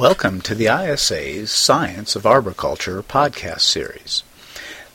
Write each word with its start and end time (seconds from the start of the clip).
Welcome 0.00 0.40
to 0.42 0.54
the 0.54 0.68
ISA's 0.68 1.50
Science 1.52 2.16
of 2.16 2.24
Arboriculture 2.24 3.02
podcast 3.02 3.60
series. 3.60 4.22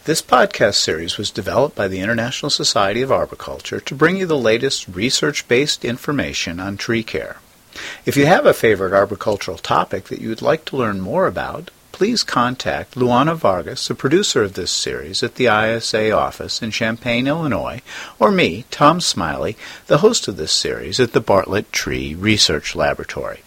This 0.05 0.19
podcast 0.19 0.77
series 0.77 1.19
was 1.19 1.29
developed 1.29 1.75
by 1.75 1.87
the 1.87 1.99
International 1.99 2.49
Society 2.49 3.03
of 3.03 3.11
Arboriculture 3.11 3.79
to 3.79 3.93
bring 3.93 4.17
you 4.17 4.25
the 4.25 4.35
latest 4.35 4.87
research 4.87 5.47
based 5.47 5.85
information 5.85 6.59
on 6.59 6.75
tree 6.75 7.03
care. 7.03 7.37
If 8.07 8.17
you 8.17 8.25
have 8.25 8.47
a 8.47 8.53
favorite 8.55 8.93
arboricultural 8.93 9.61
topic 9.61 10.05
that 10.05 10.21
you 10.21 10.29
would 10.29 10.41
like 10.41 10.65
to 10.65 10.75
learn 10.75 11.01
more 11.01 11.27
about, 11.27 11.69
please 11.91 12.23
contact 12.23 12.95
Luana 12.95 13.35
Vargas, 13.35 13.87
the 13.87 13.93
producer 13.93 14.41
of 14.41 14.53
this 14.53 14.71
series, 14.71 15.21
at 15.21 15.35
the 15.35 15.45
ISA 15.45 16.09
office 16.09 16.63
in 16.63 16.71
Champaign, 16.71 17.27
Illinois, 17.27 17.83
or 18.17 18.31
me, 18.31 18.65
Tom 18.71 18.99
Smiley, 18.99 19.55
the 19.85 19.99
host 19.99 20.27
of 20.27 20.37
this 20.37 20.51
series 20.51 20.99
at 20.99 21.13
the 21.13 21.21
Bartlett 21.21 21.71
Tree 21.71 22.15
Research 22.15 22.75
Laboratory. 22.75 23.41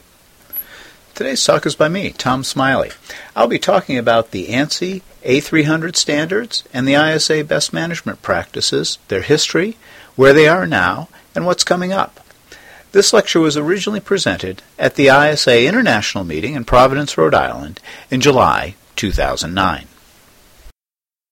Today's 1.19 1.43
talk 1.43 1.67
is 1.67 1.75
by 1.75 1.89
me, 1.89 2.11
Tom 2.11 2.45
Smiley. 2.45 2.93
I'll 3.35 3.49
be 3.49 3.59
talking 3.59 3.99
about 3.99 4.31
the 4.31 4.47
ANSI 4.47 5.03
A300 5.25 5.97
standards 5.97 6.63
and 6.73 6.87
the 6.87 6.95
ISA 6.95 7.43
best 7.43 7.73
management 7.73 8.23
practices, 8.23 9.01
their 9.09 9.23
history, 9.23 9.77
where 10.15 10.33
they 10.33 10.47
are 10.47 10.65
now, 10.65 11.09
and 11.35 11.45
what's 11.45 11.65
coming 11.65 11.93
up. 11.93 12.21
This 12.93 13.13
lecture 13.13 13.41
was 13.41 13.57
originally 13.57 13.99
presented 13.99 14.63
at 14.79 14.95
the 14.95 15.09
ISA 15.09 15.67
International 15.67 16.23
Meeting 16.23 16.55
in 16.55 16.65
Providence, 16.65 17.19
Rhode 17.19 17.35
Island 17.35 17.81
in 18.13 18.21
July 18.21 18.77
2009. 18.95 19.89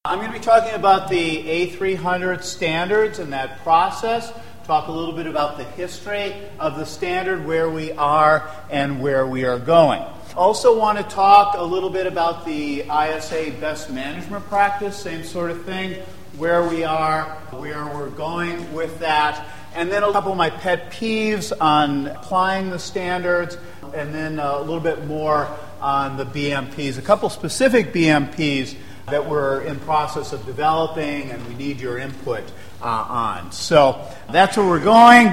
I'm 0.05 0.19
going 0.19 0.33
to 0.33 0.37
be 0.37 0.45
talking 0.45 0.75
about 0.75 1.11
the 1.11 1.45
A300 1.45 2.43
standards 2.43 3.21
and 3.21 3.33
that 3.33 3.61
process 3.63 4.33
talk 4.67 4.89
a 4.89 4.93
little 4.93 5.15
bit 5.15 5.29
about 5.29 5.59
the 5.59 5.65
history 5.65 6.35
of 6.59 6.77
the 6.77 6.85
standard, 6.85 7.47
where 7.47 7.71
we 7.71 7.93
are, 7.93 8.51
and 8.69 9.01
where 9.01 9.25
we 9.25 9.45
are 9.45 9.61
going. 9.61 10.03
Also, 10.37 10.77
want 10.77 10.99
to 10.99 11.05
talk 11.05 11.55
a 11.57 11.63
little 11.63 11.89
bit 11.89 12.05
about 12.05 12.45
the 12.45 12.81
ISA 12.81 13.53
best 13.61 13.91
management 13.91 14.45
practice, 14.47 14.97
same 14.97 15.23
sort 15.23 15.53
of 15.53 15.65
thing, 15.65 16.03
where 16.37 16.69
we 16.69 16.83
are, 16.83 17.23
where 17.53 17.87
we're 17.87 18.11
going 18.11 18.73
with 18.73 18.99
that, 18.99 19.47
and 19.77 19.91
then 19.91 20.03
a 20.03 20.11
couple 20.11 20.33
of 20.33 20.37
my 20.37 20.51
pet 20.51 20.91
peeves 20.91 21.53
on 21.61 22.09
applying 22.09 22.71
the 22.71 22.79
standards, 22.81 23.57
and 23.95 24.13
then 24.13 24.41
a 24.41 24.59
little 24.59 24.81
bit 24.81 25.07
more 25.07 25.49
on 25.81 26.17
the 26.17 26.27
BMPs, 26.27 26.99
a 26.99 27.03
couple 27.03 27.31
specific 27.31 27.93
BMPs 27.93 28.75
that 29.11 29.25
we're 29.25 29.61
in 29.63 29.79
process 29.81 30.33
of 30.33 30.45
developing, 30.47 31.31
and 31.31 31.47
we 31.47 31.55
need 31.55 31.81
your 31.81 31.99
input 31.99 32.43
uh, 32.83 32.87
on. 32.87 33.53
So 33.53 34.05
that's 34.33 34.57
where 34.57 34.67
we're 34.67 34.83
going. 34.83 35.29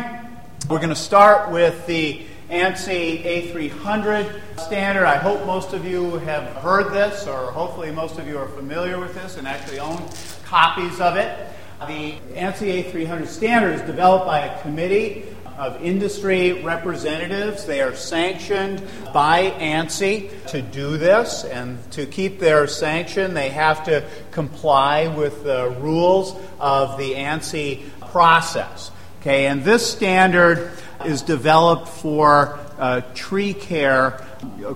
We're 0.69 0.77
going 0.77 0.89
to 0.89 0.95
start 0.95 1.51
with 1.51 1.87
the 1.87 2.21
ANSI 2.51 3.23
A300 3.51 4.59
standard. 4.59 5.05
I 5.05 5.17
hope 5.17 5.43
most 5.47 5.73
of 5.73 5.85
you 5.85 6.19
have 6.19 6.43
heard 6.57 6.93
this, 6.93 7.25
or 7.25 7.51
hopefully 7.51 7.89
most 7.89 8.19
of 8.19 8.27
you 8.27 8.37
are 8.37 8.47
familiar 8.47 8.99
with 8.99 9.15
this 9.15 9.37
and 9.37 9.47
actually 9.47 9.79
own 9.79 10.07
copies 10.45 11.01
of 11.01 11.17
it. 11.17 11.47
The 11.87 12.13
ANSI 12.35 12.91
A300 12.91 13.25
standard 13.25 13.73
is 13.73 13.81
developed 13.81 14.27
by 14.27 14.41
a 14.41 14.61
committee 14.61 15.25
of 15.57 15.81
industry 15.81 16.63
representatives. 16.63 17.65
They 17.65 17.81
are 17.81 17.95
sanctioned 17.95 18.81
by 19.13 19.51
ANSI 19.51 20.47
to 20.47 20.61
do 20.61 20.97
this, 20.97 21.43
and 21.43 21.79
to 21.91 22.05
keep 22.05 22.39
their 22.39 22.67
sanction, 22.67 23.33
they 23.33 23.49
have 23.49 23.85
to 23.85 24.03
comply 24.31 25.07
with 25.07 25.43
the 25.43 25.69
rules 25.79 26.35
of 26.59 26.97
the 26.97 27.13
ANSI 27.13 27.83
process. 28.11 28.91
Okay, 29.21 29.45
and 29.45 29.63
this 29.63 29.89
standard 29.89 30.71
is 31.05 31.21
developed 31.21 31.87
for 31.87 32.59
uh, 32.77 33.01
tree 33.13 33.53
care 33.53 34.25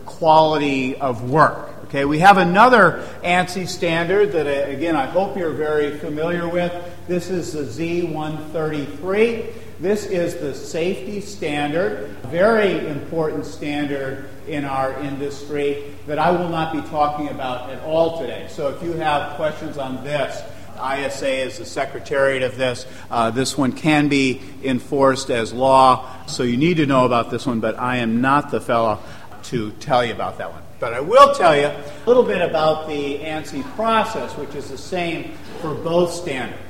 quality 0.06 0.96
of 0.96 1.30
work. 1.30 1.70
Okay, 1.86 2.06
we 2.06 2.20
have 2.20 2.38
another 2.38 3.08
ANSI 3.24 3.68
standard 3.68 4.34
that, 4.34 4.46
uh, 4.46 4.70
again, 4.70 4.96
I 4.96 5.06
hope 5.06 5.38
you're 5.38 5.52
very 5.54 5.98
familiar 6.00 6.48
with. 6.48 6.74
This 7.08 7.30
is 7.30 7.54
the 7.54 7.64
Z133. 7.64 9.54
This 9.80 10.08
is 10.08 10.38
the 10.38 10.56
safety 10.56 11.22
standard, 11.22 12.10
very 12.24 12.88
important 12.88 13.46
standard 13.46 14.28
in 14.48 14.66
our 14.66 15.00
industry 15.04 15.94
that 16.08 16.18
I 16.18 16.32
will 16.32 16.50
not 16.50 16.74
be 16.74 16.82
talking 16.90 17.30
about 17.30 17.70
at 17.70 17.84
all 17.84 18.20
today. 18.20 18.48
So 18.50 18.70
if 18.70 18.82
you 18.82 18.94
have 18.94 19.36
questions 19.36 19.78
on 19.78 20.04
this, 20.04 20.42
ISA 20.78 21.30
is 21.30 21.60
the 21.60 21.66
secretariat 21.66 22.42
of 22.42 22.58
this. 22.58 22.88
Uh, 23.12 23.30
this 23.30 23.56
one 23.56 23.72
can 23.72 24.08
be 24.08 24.42
enforced 24.64 25.30
as 25.30 25.54
law, 25.54 26.26
so 26.26 26.42
you 26.42 26.58
need 26.58 26.78
to 26.78 26.88
know 26.88 27.06
about 27.06 27.30
this 27.30 27.46
one, 27.46 27.60
but 27.60 27.78
I 27.78 27.98
am 27.98 28.20
not 28.20 28.50
the 28.50 28.60
fellow 28.60 28.98
to 29.44 29.72
tell 29.74 30.04
you 30.04 30.12
about 30.12 30.40
that 30.40 30.52
one. 30.52 30.64
But 30.80 30.96
I 30.96 31.02
will 31.02 31.36
tell 31.36 31.56
you 31.56 31.68
a 31.68 31.84
little 32.08 32.24
bit 32.24 32.42
about 32.42 32.88
the 32.88 33.20
ANSI 33.20 33.64
process, 33.76 34.36
which 34.38 34.56
is 34.56 34.72
the 34.72 34.78
same 34.78 35.34
for 35.62 35.76
both 35.76 36.12
standards 36.12 36.67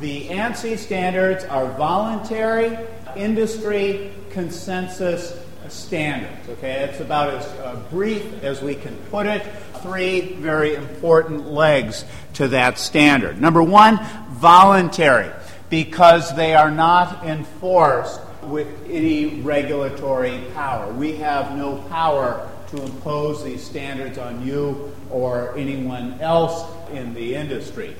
the 0.00 0.28
ANSI 0.28 0.76
standards 0.76 1.44
are 1.44 1.66
voluntary 1.72 2.76
industry 3.16 4.12
consensus 4.30 5.38
standards. 5.68 6.48
Okay, 6.50 6.84
it's 6.84 7.00
about 7.00 7.34
as 7.34 7.44
uh, 7.60 7.82
brief 7.90 8.42
as 8.42 8.62
we 8.62 8.74
can 8.74 8.94
put 9.10 9.26
it. 9.26 9.42
Three 9.82 10.34
very 10.34 10.74
important 10.74 11.48
legs 11.48 12.04
to 12.34 12.48
that 12.48 12.78
standard. 12.78 13.40
Number 13.40 13.62
one, 13.62 13.98
voluntary, 14.30 15.30
because 15.70 16.34
they 16.36 16.54
are 16.54 16.70
not 16.70 17.24
enforced 17.26 18.20
with 18.42 18.68
any 18.88 19.40
regulatory 19.40 20.44
power. 20.54 20.92
We 20.92 21.16
have 21.16 21.56
no 21.56 21.76
power 21.88 22.48
to 22.70 22.82
impose 22.82 23.44
these 23.44 23.64
standards 23.64 24.18
on 24.18 24.46
you 24.46 24.92
or 25.10 25.56
anyone 25.56 26.20
else 26.20 26.64
in 26.92 27.14
the 27.14 27.34
industry. 27.34 27.96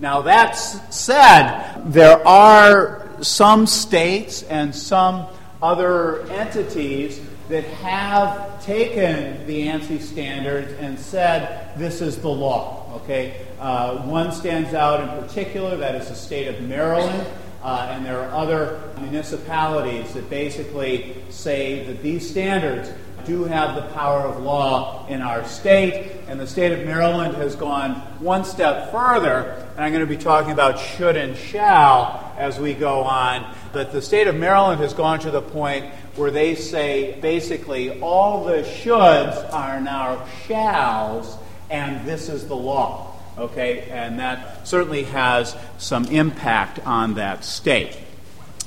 Now, 0.00 0.22
that 0.22 0.52
said, 0.52 1.82
there 1.84 2.26
are 2.26 3.06
some 3.20 3.66
states 3.66 4.42
and 4.44 4.74
some 4.74 5.26
other 5.62 6.22
entities 6.30 7.20
that 7.50 7.64
have 7.64 8.64
taken 8.64 9.46
the 9.46 9.66
ANSI 9.66 10.00
standards 10.00 10.72
and 10.80 10.98
said 10.98 11.76
this 11.76 12.00
is 12.00 12.16
the 12.18 12.28
law. 12.28 13.00
Okay, 13.02 13.46
uh, 13.58 13.98
one 14.06 14.32
stands 14.32 14.72
out 14.72 15.02
in 15.02 15.22
particular. 15.22 15.76
That 15.76 15.94
is 15.96 16.08
the 16.08 16.14
state 16.14 16.48
of 16.48 16.62
Maryland, 16.62 17.26
uh, 17.62 17.88
and 17.90 18.06
there 18.06 18.20
are 18.20 18.32
other 18.34 18.80
municipalities 19.00 20.14
that 20.14 20.30
basically 20.30 21.14
say 21.28 21.84
that 21.84 22.02
these 22.02 22.28
standards 22.28 22.90
do 23.26 23.44
have 23.44 23.74
the 23.74 23.82
power 23.94 24.20
of 24.20 24.42
law 24.42 25.06
in 25.08 25.22
our 25.22 25.44
state, 25.44 26.12
and 26.28 26.38
the 26.38 26.46
state 26.46 26.72
of 26.72 26.84
Maryland 26.84 27.36
has 27.36 27.54
gone 27.56 27.94
one 28.20 28.44
step 28.44 28.90
further, 28.90 29.66
and 29.76 29.84
I'm 29.84 29.92
going 29.92 30.06
to 30.06 30.06
be 30.06 30.16
talking 30.16 30.52
about 30.52 30.78
should 30.78 31.16
and 31.16 31.36
shall 31.36 32.34
as 32.36 32.58
we 32.58 32.74
go 32.74 33.02
on. 33.02 33.54
But 33.72 33.92
the 33.92 34.02
state 34.02 34.26
of 34.26 34.34
Maryland 34.34 34.80
has 34.80 34.94
gone 34.94 35.20
to 35.20 35.30
the 35.30 35.42
point 35.42 35.86
where 36.16 36.30
they 36.30 36.54
say 36.54 37.18
basically 37.20 38.00
all 38.00 38.44
the 38.44 38.62
shoulds 38.62 39.52
are 39.52 39.80
now 39.80 40.26
shalls, 40.46 41.36
and 41.70 42.06
this 42.06 42.28
is 42.28 42.48
the 42.48 42.56
law. 42.56 43.06
Okay, 43.38 43.88
and 43.90 44.18
that 44.18 44.66
certainly 44.66 45.04
has 45.04 45.56
some 45.78 46.04
impact 46.06 46.78
on 46.86 47.14
that 47.14 47.44
state. 47.44 47.96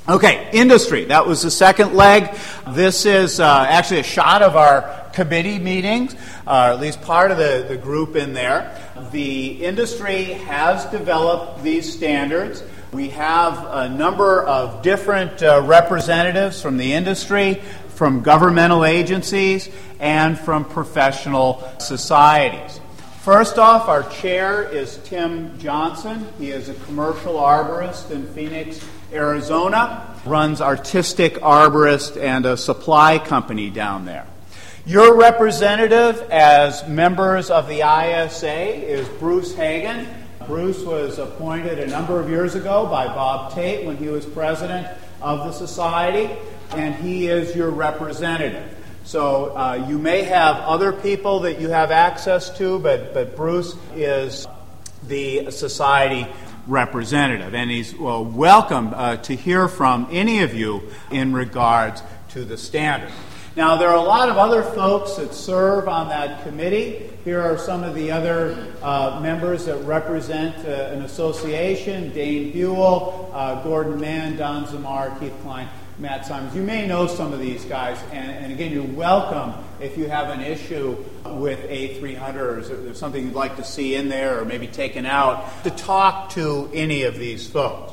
Okay, 0.06 0.50
industry. 0.52 1.06
That 1.06 1.26
was 1.26 1.40
the 1.40 1.50
second 1.50 1.94
leg. 1.94 2.36
This 2.72 3.06
is 3.06 3.40
uh, 3.40 3.64
actually 3.66 4.00
a 4.00 4.02
shot 4.02 4.42
of 4.42 4.54
our 4.54 5.08
committee 5.14 5.58
meetings, 5.58 6.14
uh, 6.46 6.74
at 6.74 6.80
least 6.80 7.00
part 7.00 7.30
of 7.30 7.38
the, 7.38 7.64
the 7.66 7.78
group 7.78 8.14
in 8.14 8.34
there. 8.34 8.78
The 9.12 9.64
industry 9.64 10.24
has 10.24 10.84
developed 10.90 11.62
these 11.62 11.90
standards. 11.90 12.62
We 12.92 13.08
have 13.08 13.66
a 13.70 13.88
number 13.88 14.42
of 14.42 14.82
different 14.82 15.42
uh, 15.42 15.62
representatives 15.64 16.60
from 16.60 16.76
the 16.76 16.92
industry, 16.92 17.62
from 17.94 18.20
governmental 18.20 18.84
agencies, 18.84 19.70
and 20.00 20.38
from 20.38 20.66
professional 20.66 21.66
societies. 21.78 22.78
First 23.22 23.58
off, 23.58 23.88
our 23.88 24.02
chair 24.10 24.68
is 24.68 24.98
Tim 25.04 25.58
Johnson. 25.58 26.28
He 26.38 26.50
is 26.50 26.68
a 26.68 26.74
commercial 26.74 27.36
arborist 27.36 28.10
in 28.10 28.26
Phoenix, 28.34 28.86
Arizona, 29.12 30.14
runs 30.24 30.60
Artistic 30.60 31.34
Arborist 31.34 32.20
and 32.20 32.46
a 32.46 32.56
supply 32.56 33.18
company 33.18 33.70
down 33.70 34.04
there. 34.04 34.26
Your 34.86 35.16
representative 35.16 36.20
as 36.30 36.86
members 36.86 37.50
of 37.50 37.68
the 37.68 37.80
ISA 37.80 38.52
is 38.52 39.08
Bruce 39.18 39.54
Hagen. 39.54 40.06
Bruce 40.46 40.82
was 40.82 41.18
appointed 41.18 41.78
a 41.78 41.86
number 41.86 42.20
of 42.20 42.28
years 42.28 42.54
ago 42.54 42.86
by 42.86 43.06
Bob 43.06 43.54
Tate 43.54 43.86
when 43.86 43.96
he 43.96 44.08
was 44.08 44.26
president 44.26 44.86
of 45.22 45.46
the 45.46 45.52
society, 45.52 46.30
and 46.72 46.94
he 46.96 47.28
is 47.28 47.56
your 47.56 47.70
representative. 47.70 48.76
So 49.04 49.56
uh, 49.56 49.86
you 49.88 49.98
may 49.98 50.22
have 50.22 50.56
other 50.56 50.92
people 50.92 51.40
that 51.40 51.60
you 51.60 51.70
have 51.70 51.90
access 51.90 52.56
to, 52.58 52.78
but, 52.78 53.14
but 53.14 53.36
Bruce 53.36 53.74
is 53.94 54.46
the 55.06 55.50
society 55.50 56.26
representative, 56.66 57.54
and 57.54 57.70
he's 57.70 57.94
well, 57.94 58.24
welcome 58.24 58.92
uh, 58.94 59.16
to 59.18 59.36
hear 59.36 59.68
from 59.68 60.08
any 60.10 60.42
of 60.42 60.54
you 60.54 60.82
in 61.10 61.32
regards 61.32 62.02
to 62.30 62.44
the 62.44 62.56
standard. 62.56 63.10
Now, 63.56 63.76
there 63.76 63.88
are 63.88 63.96
a 63.96 64.02
lot 64.02 64.28
of 64.28 64.36
other 64.36 64.64
folks 64.64 65.14
that 65.14 65.32
serve 65.32 65.86
on 65.86 66.08
that 66.08 66.42
committee. 66.42 67.08
Here 67.24 67.40
are 67.40 67.56
some 67.56 67.84
of 67.84 67.94
the 67.94 68.10
other 68.10 68.74
uh, 68.82 69.20
members 69.22 69.66
that 69.66 69.76
represent 69.84 70.56
uh, 70.66 70.92
an 70.92 71.02
association 71.02 72.12
Dane 72.12 72.50
Buell, 72.50 73.30
uh, 73.32 73.62
Gordon 73.62 74.00
Mann, 74.00 74.36
Don 74.36 74.64
Zamar, 74.66 75.18
Keith 75.20 75.34
Klein, 75.42 75.68
Matt 75.98 76.26
Simons. 76.26 76.54
You 76.56 76.62
may 76.62 76.88
know 76.88 77.06
some 77.06 77.32
of 77.32 77.38
these 77.38 77.64
guys, 77.64 78.02
and, 78.10 78.30
and 78.30 78.52
again, 78.52 78.72
you're 78.72 78.82
welcome 78.82 79.54
if 79.80 79.96
you 79.96 80.08
have 80.08 80.28
an 80.28 80.40
issue 80.40 80.96
with 81.24 81.60
A300 81.68 82.90
or 82.90 82.94
something 82.94 83.24
you'd 83.24 83.34
like 83.34 83.56
to 83.56 83.64
see 83.64 83.94
in 83.94 84.08
there 84.08 84.40
or 84.40 84.44
maybe 84.44 84.66
taken 84.66 85.06
out 85.06 85.62
to 85.62 85.70
talk 85.70 86.30
to 86.30 86.68
any 86.74 87.04
of 87.04 87.16
these 87.16 87.46
folks. 87.46 87.92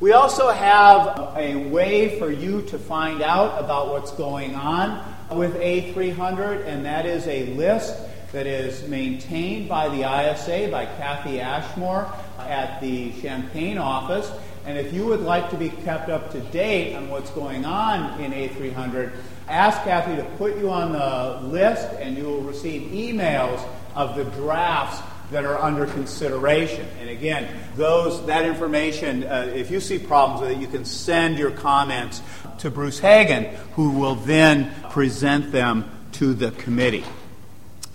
We 0.00 0.12
also 0.12 0.50
have 0.50 1.36
a 1.36 1.56
way 1.68 2.18
for 2.18 2.30
you 2.30 2.62
to 2.62 2.78
find 2.78 3.22
out 3.22 3.62
about 3.62 3.88
what's 3.88 4.10
going 4.12 4.56
on 4.56 5.04
with 5.30 5.54
A300, 5.56 6.66
and 6.66 6.84
that 6.86 7.06
is 7.06 7.26
a 7.28 7.46
list 7.54 7.96
that 8.32 8.46
is 8.46 8.86
maintained 8.88 9.68
by 9.68 9.88
the 9.88 10.00
ISA, 10.00 10.68
by 10.70 10.86
Kathy 10.86 11.40
Ashmore 11.40 12.12
at 12.38 12.80
the 12.80 13.12
Champaign 13.20 13.78
office. 13.78 14.30
And 14.68 14.76
if 14.76 14.92
you 14.92 15.06
would 15.06 15.22
like 15.22 15.48
to 15.48 15.56
be 15.56 15.70
kept 15.70 16.10
up 16.10 16.30
to 16.32 16.40
date 16.40 16.94
on 16.94 17.08
what's 17.08 17.30
going 17.30 17.64
on 17.64 18.20
in 18.20 18.32
A300, 18.32 19.12
ask 19.48 19.82
Kathy 19.82 20.14
to 20.16 20.24
put 20.36 20.58
you 20.58 20.68
on 20.68 20.92
the 20.92 21.48
list, 21.48 21.88
and 21.98 22.18
you 22.18 22.24
will 22.24 22.42
receive 22.42 22.92
emails 22.92 23.66
of 23.94 24.14
the 24.14 24.24
drafts 24.24 25.00
that 25.30 25.46
are 25.46 25.56
under 25.56 25.86
consideration. 25.86 26.86
And 27.00 27.08
again, 27.08 27.48
those 27.76 28.26
that 28.26 28.44
information, 28.44 29.24
uh, 29.24 29.50
if 29.54 29.70
you 29.70 29.80
see 29.80 29.98
problems 29.98 30.42
with 30.42 30.50
it, 30.50 30.58
you 30.58 30.66
can 30.66 30.84
send 30.84 31.38
your 31.38 31.50
comments 31.50 32.20
to 32.58 32.70
Bruce 32.70 32.98
Hagen, 32.98 33.46
who 33.72 33.92
will 33.92 34.16
then 34.16 34.70
present 34.90 35.50
them 35.50 35.90
to 36.12 36.34
the 36.34 36.50
committee. 36.50 37.04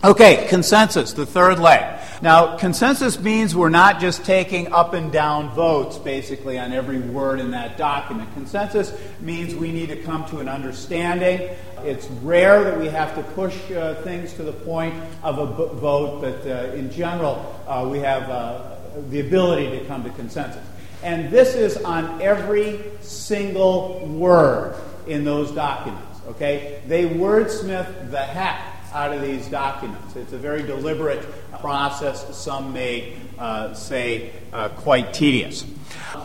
Okay, 0.03 0.47
consensus, 0.49 1.13
the 1.13 1.27
third 1.27 1.59
leg. 1.59 1.99
Now, 2.23 2.55
consensus 2.55 3.19
means 3.19 3.53
we're 3.53 3.67
not 3.67 3.99
just 3.99 4.23
taking 4.23 4.71
up 4.71 4.93
and 4.93 5.11
down 5.11 5.49
votes 5.49 5.97
basically 5.97 6.57
on 6.57 6.71
every 6.71 6.99
word 6.99 7.41
in 7.41 7.51
that 7.51 7.77
document. 7.77 8.33
Consensus 8.33 8.97
means 9.19 9.53
we 9.53 9.73
need 9.73 9.89
to 9.89 9.97
come 10.03 10.23
to 10.27 10.39
an 10.39 10.47
understanding. 10.47 11.49
It's 11.83 12.07
rare 12.23 12.63
that 12.63 12.79
we 12.79 12.87
have 12.87 13.13
to 13.15 13.23
push 13.33 13.69
uh, 13.71 13.95
things 14.03 14.31
to 14.35 14.43
the 14.43 14.53
point 14.53 14.95
of 15.21 15.37
a 15.37 15.47
b- 15.47 15.77
vote, 15.81 16.21
but 16.21 16.49
uh, 16.49 16.71
in 16.71 16.89
general, 16.89 17.61
uh, 17.67 17.85
we 17.91 17.99
have 17.99 18.29
uh, 18.29 18.77
the 19.09 19.19
ability 19.19 19.77
to 19.77 19.83
come 19.83 20.05
to 20.05 20.09
consensus. 20.11 20.65
And 21.03 21.29
this 21.29 21.55
is 21.55 21.75
on 21.83 22.21
every 22.21 22.79
single 23.01 23.99
word 24.07 24.77
in 25.07 25.25
those 25.25 25.51
documents, 25.51 26.21
okay? 26.29 26.81
They 26.87 27.03
wordsmith 27.03 28.11
the 28.11 28.21
heck 28.23 28.72
out 28.93 29.13
of 29.13 29.21
these 29.21 29.47
documents. 29.47 30.15
It's 30.15 30.33
a 30.33 30.37
very 30.37 30.63
deliberate 30.63 31.25
process. 31.59 32.35
Some 32.37 32.73
may 32.73 33.15
uh, 33.39 33.73
say 33.73 34.31
uh, 34.51 34.69
quite 34.69 35.13
tedious. 35.13 35.65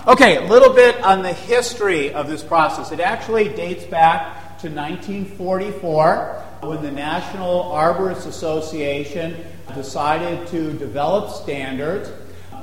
Okay, 0.06 0.36
a 0.36 0.48
little 0.48 0.72
bit 0.72 1.02
on 1.02 1.22
the 1.22 1.32
history 1.32 2.12
of 2.12 2.28
this 2.28 2.42
process. 2.42 2.92
It 2.92 3.00
actually 3.00 3.48
dates 3.48 3.84
back 3.84 4.58
to 4.60 4.68
1944 4.68 6.44
when 6.62 6.82
the 6.82 6.90
National 6.90 7.64
Arborists 7.64 8.26
Association 8.26 9.36
decided 9.74 10.46
to 10.48 10.72
develop 10.72 11.30
standards. 11.30 12.10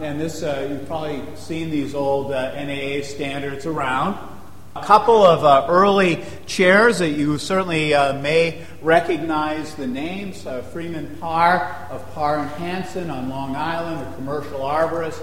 And 0.02 0.19
this, 0.19 0.44
uh, 0.44 0.68
you've 0.69 0.86
probably 0.88 1.24
seen 1.36 1.69
these 1.69 1.96
old 1.96 2.31
uh, 2.31 2.54
NAA 2.62 3.04
standards 3.04 3.66
around. 3.66 4.34
A 4.77 4.83
couple 4.83 5.25
of 5.25 5.45
uh, 5.45 5.68
early 5.69 6.22
chairs 6.48 7.00
that 7.00 7.12
you 7.12 7.38
certainly 7.38 7.94
uh, 7.94 8.19
may 8.19 8.62
recognize 8.81 9.74
the 9.75 9.88
names 9.88 10.45
uh, 10.45 10.63
Freeman 10.63 11.16
Parr 11.22 11.88
of 11.89 12.13
Parr 12.13 12.39
and 12.39 12.50
Hanson 12.50 13.10
on 13.10 13.30
Long 13.30 13.56
Island, 13.56 14.06
a 14.06 14.16
commercial 14.16 14.60
arborist, 14.60 15.18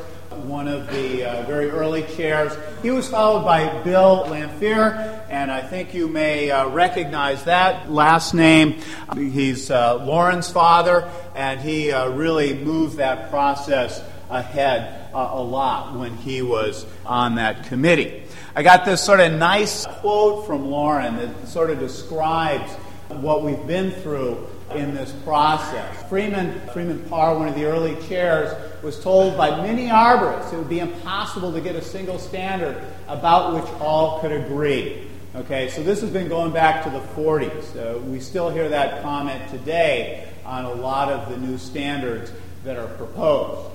one 0.47 0.69
of 0.69 0.91
the 0.91 1.25
uh, 1.25 1.43
very 1.43 1.69
early 1.69 2.03
chairs. 2.17 2.57
He 2.81 2.91
was 2.91 3.07
followed 3.11 3.45
by 3.45 3.83
Bill 3.83 4.25
Lanphear, 4.27 5.27
and 5.29 5.53
I 5.53 5.61
think 5.61 5.93
you 5.93 6.09
may 6.09 6.51
uh, 6.51 6.69
recognize 6.71 7.45
that 7.45 7.93
last 7.93 8.33
name. 8.33 8.81
He's 9.15 9.71
uh, 9.71 10.03
Lauren's 10.03 10.51
father, 10.51 11.11
and 11.35 11.61
he 11.61 11.93
really 11.93 12.55
moved 12.55 12.97
that 12.97 13.29
process 13.29 14.03
ahead 14.31 15.11
a 15.13 15.43
lot 15.43 15.99
when 15.99 16.17
he 16.17 16.41
was 16.41 16.87
on 17.05 17.35
that 17.35 17.67
committee. 17.67 18.23
I 18.55 18.63
got 18.63 18.85
this 18.85 19.01
sort 19.01 19.21
of 19.21 19.33
nice 19.33 19.87
quote 19.87 20.47
from 20.47 20.71
Lauren 20.71 21.17
that 21.17 21.49
sort 21.49 21.71
of 21.71 21.79
describes 21.79 22.71
what 23.09 23.43
we've 23.43 23.67
been 23.67 23.93
through 24.03 24.47
in 24.75 24.95
this 24.95 25.11
process. 25.25 26.09
Freeman, 26.11 26.61
Freeman 26.75 27.03
Parr, 27.09 27.39
one 27.39 27.49
of 27.49 27.55
the 27.55 27.65
early 27.65 27.97
chairs, 28.09 28.55
was 28.83 29.01
told 29.01 29.39
by 29.39 29.51
many 29.63 29.87
arborists 29.87 30.53
it 30.53 30.59
would 30.59 30.69
be 30.69 30.81
impossible 30.81 31.51
to 31.51 31.63
get 31.63 31.77
a 31.77 31.83
single 31.83 32.19
standard 32.19 32.85
about 33.09 33.55
which 33.55 33.81
all 33.81 34.21
could 34.21 34.33
agree. 34.33 35.09
Okay, 35.35 35.71
so 35.71 35.83
this 35.83 36.03
has 36.03 36.11
been 36.11 36.29
going 36.29 36.53
back 36.53 36.85
to 36.85 36.91
the 36.91 37.01
40s. 37.01 37.75
Uh, 37.75 37.99
we 38.01 38.21
still 38.21 38.51
hear 38.51 38.69
that 38.69 39.03
comment 39.03 39.49
today 39.49 40.29
on 40.45 40.67
a 40.67 40.75
lot 40.75 41.11
of 41.11 41.31
the 41.31 41.39
new 41.39 41.57
standards 41.57 42.31
that 42.65 42.77
are 42.77 42.89
proposed. 42.99 43.71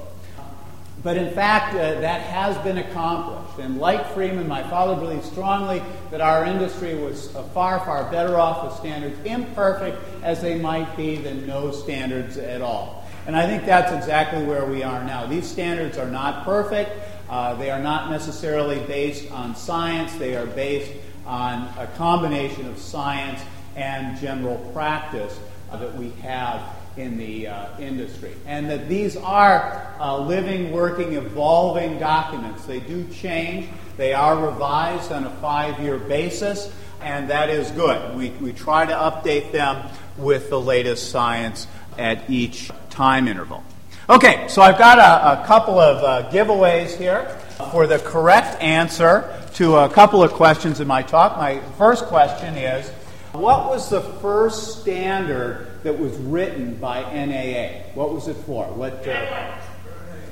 But 1.04 1.18
in 1.18 1.34
fact, 1.34 1.74
uh, 1.74 2.00
that 2.02 2.22
has 2.22 2.56
been 2.60 2.78
accomplished. 2.78 3.47
And 3.60 3.78
like 3.78 4.14
Freeman, 4.14 4.48
my 4.48 4.64
father 4.70 4.96
believed 4.96 5.26
strongly 5.26 5.82
that 6.12 6.22
our 6.22 6.46
industry 6.46 6.96
was 6.96 7.36
uh, 7.36 7.44
far, 7.44 7.80
far 7.80 8.10
better 8.12 8.38
off 8.40 8.64
with 8.64 8.74
standards, 8.74 9.18
imperfect 9.26 9.98
as 10.24 10.42
they 10.42 10.60
might 10.60 10.96
be, 10.96 11.18
than 11.18 11.46
no 11.48 11.72
standards 11.72 12.38
at 12.38 12.62
all. 12.62 13.06
And 13.26 13.36
I 13.36 13.46
think 13.46 13.66
that's 13.66 13.92
exactly 13.92 14.46
where 14.46 14.66
we 14.66 14.84
are 14.84 15.04
now. 15.04 15.26
These 15.26 15.48
standards 15.48 15.98
are 15.98 16.10
not 16.10 16.46
perfect. 16.46 16.92
Uh, 17.30 17.56
they 17.56 17.70
are 17.70 17.82
not 17.82 18.10
necessarily 18.10 18.80
based 18.86 19.30
on 19.32 19.56
science. 19.56 20.16
They 20.16 20.36
are 20.36 20.46
based 20.46 20.92
on 21.26 21.64
a 21.78 21.88
combination 21.98 22.68
of 22.68 22.78
science 22.78 23.42
and 23.76 24.18
general 24.18 24.58
practice 24.74 25.38
uh, 25.72 25.78
that 25.78 25.94
we 25.96 26.12
have 26.22 26.62
in 26.98 27.18
the 27.18 27.48
uh, 27.48 27.80
industry. 27.80 28.34
And 28.46 28.70
that 28.70 28.90
these 28.90 29.16
are 29.18 29.94
uh, 30.00 30.18
living, 30.18 30.72
working, 30.72 31.14
evolving 31.14 32.00
documents. 32.00 32.66
They 32.66 32.80
do 32.80 33.08
change, 33.10 33.70
they 33.98 34.14
are 34.14 34.38
revised 34.38 35.12
on 35.12 35.26
a 35.26 35.30
five 35.38 35.80
year 35.80 35.98
basis, 35.98 36.72
and 37.02 37.30
that 37.30 37.50
is 37.50 37.72
good. 37.72 38.16
We, 38.16 38.30
we 38.32 38.54
try 38.54 38.86
to 38.86 38.94
update 38.94 39.52
them 39.52 39.90
with 40.18 40.50
the 40.50 40.60
latest 40.60 41.12
science 41.12 41.68
at 41.98 42.30
each 42.30 42.72
time 42.90 43.28
interval. 43.28 43.64
Okay, 44.10 44.48
so 44.48 44.62
I've 44.62 44.78
got 44.78 45.00
a, 45.00 45.44
a 45.44 45.46
couple 45.46 45.80
of 45.80 46.04
uh, 46.04 46.30
giveaways 46.32 46.96
here 46.98 47.26
for 47.72 47.88
the 47.88 48.00
correct 48.00 48.62
answer 48.62 49.34
to 49.56 49.76
a 49.78 49.90
couple 49.90 50.24
of 50.24 50.32
questions 50.32 50.80
in 50.80 50.88
my 50.88 51.02
talk. 51.02 51.38
My 51.38 51.60
first 51.78 52.06
question 52.06 52.56
is 52.56 52.90
What 53.38 53.70
was 53.70 53.90
the 53.90 54.02
first 54.02 54.82
standard 54.82 55.68
that 55.88 55.98
was 55.98 56.14
written 56.18 56.76
by 56.76 57.02
NAA. 57.02 57.94
What 57.94 58.14
was 58.14 58.28
it 58.28 58.36
for? 58.46 58.66
What? 58.66 59.08
Uh, 59.08 59.58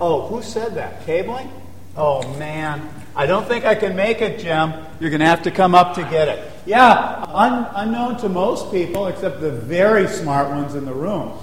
oh, 0.01 0.27
who 0.27 0.41
said 0.41 0.75
that? 0.75 1.05
Cabling? 1.05 1.49
Oh 1.95 2.27
man, 2.37 2.89
I 3.15 3.25
don't 3.25 3.47
think 3.47 3.63
I 3.63 3.73
can 3.73 3.95
make 3.95 4.21
it, 4.21 4.39
Jim. 4.39 4.73
You're 4.99 5.09
going 5.09 5.21
to 5.21 5.25
have 5.25 5.43
to 5.43 5.51
come 5.51 5.73
up 5.73 5.95
to 5.95 6.01
get 6.03 6.27
it. 6.27 6.51
Yeah, 6.65 7.23
un- 7.29 7.69
unknown 7.73 8.17
to 8.17 8.27
most 8.27 8.69
people, 8.69 9.07
except 9.07 9.39
the 9.39 9.51
very 9.51 10.07
smart 10.09 10.49
ones 10.49 10.75
in 10.75 10.83
the 10.83 10.93
room. 10.93 11.37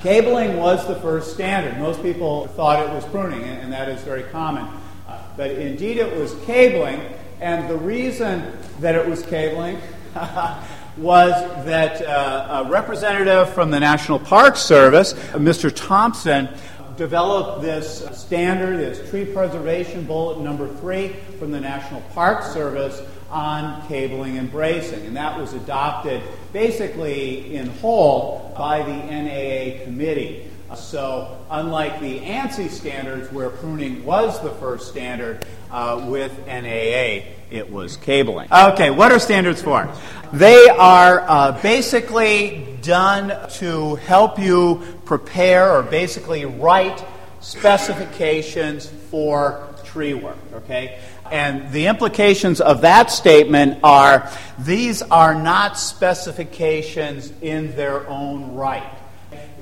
Cabling 0.00 0.56
was 0.56 0.84
the 0.88 0.96
first 0.96 1.34
standard. 1.34 1.78
Most 1.78 2.02
people 2.02 2.48
thought 2.48 2.84
it 2.84 2.92
was 2.92 3.04
pruning, 3.04 3.44
and 3.44 3.72
that 3.72 3.88
is 3.88 4.00
very 4.02 4.24
common. 4.24 4.64
Uh, 5.06 5.22
but 5.36 5.52
indeed, 5.52 5.98
it 5.98 6.16
was 6.16 6.34
cabling, 6.46 7.00
and 7.40 7.70
the 7.70 7.76
reason 7.76 8.58
that 8.80 8.96
it 8.96 9.06
was 9.06 9.22
cabling 9.22 9.78
was 10.96 11.32
that 11.64 12.02
uh, 12.02 12.64
a 12.64 12.70
representative 12.70 13.52
from 13.54 13.70
the 13.70 13.80
National 13.80 14.18
Park 14.18 14.56
Service, 14.56 15.14
Mr. 15.32 15.74
Thompson, 15.74 16.48
developed 16.96 17.62
this 17.62 18.04
standard, 18.12 18.78
this 18.78 19.08
tree 19.10 19.24
preservation 19.24 20.04
bulletin 20.04 20.44
number 20.44 20.68
three 20.76 21.16
from 21.38 21.50
the 21.50 21.60
National 21.60 22.00
Park 22.12 22.44
Service 22.44 23.02
on 23.30 23.86
cabling 23.88 24.36
and 24.36 24.50
bracing. 24.50 25.06
And 25.06 25.16
that 25.16 25.38
was 25.38 25.54
adopted 25.54 26.22
basically 26.52 27.56
in 27.56 27.66
whole 27.66 28.54
by 28.56 28.82
the 28.82 28.92
NAA 28.92 29.84
committee. 29.84 30.48
So, 30.74 31.38
unlike 31.50 32.00
the 32.00 32.20
ANSI 32.20 32.70
standards, 32.70 33.30
where 33.30 33.50
pruning 33.50 34.04
was 34.06 34.40
the 34.42 34.50
first 34.52 34.88
standard, 34.88 35.44
uh, 35.70 36.06
with 36.08 36.32
NAA, 36.46 37.34
it 37.52 37.70
was 37.70 37.96
cabling. 37.96 38.48
Okay, 38.52 38.90
what 38.90 39.12
are 39.12 39.18
standards 39.18 39.62
for? 39.62 39.88
They 40.32 40.68
are 40.68 41.20
uh, 41.20 41.60
basically 41.60 42.78
done 42.80 43.50
to 43.58 43.96
help 43.96 44.38
you 44.38 44.82
prepare 45.04 45.76
or 45.76 45.82
basically 45.82 46.46
write 46.46 47.04
specifications 47.40 48.88
for 49.10 49.68
tree 49.84 50.14
work, 50.14 50.38
okay? 50.54 50.98
And 51.30 51.70
the 51.72 51.86
implications 51.86 52.60
of 52.60 52.80
that 52.82 53.10
statement 53.10 53.80
are 53.82 54.30
these 54.58 55.02
are 55.02 55.34
not 55.34 55.78
specifications 55.78 57.32
in 57.42 57.76
their 57.76 58.08
own 58.08 58.54
right. 58.54 58.98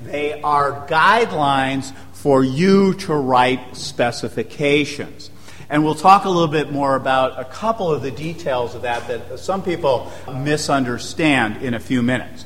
They 0.03 0.41
are 0.41 0.87
guidelines 0.87 1.93
for 2.13 2.43
you 2.43 2.93
to 2.93 3.13
write 3.15 3.75
specifications. 3.75 5.30
And 5.71 5.85
we'll 5.85 5.95
talk 5.95 6.25
a 6.25 6.29
little 6.29 6.49
bit 6.49 6.69
more 6.69 6.97
about 6.97 7.39
a 7.39 7.45
couple 7.45 7.89
of 7.89 8.01
the 8.01 8.11
details 8.11 8.75
of 8.75 8.81
that 8.81 9.07
that 9.07 9.39
some 9.39 9.63
people 9.63 10.11
misunderstand 10.29 11.63
in 11.63 11.75
a 11.75 11.79
few 11.79 12.01
minutes. 12.01 12.43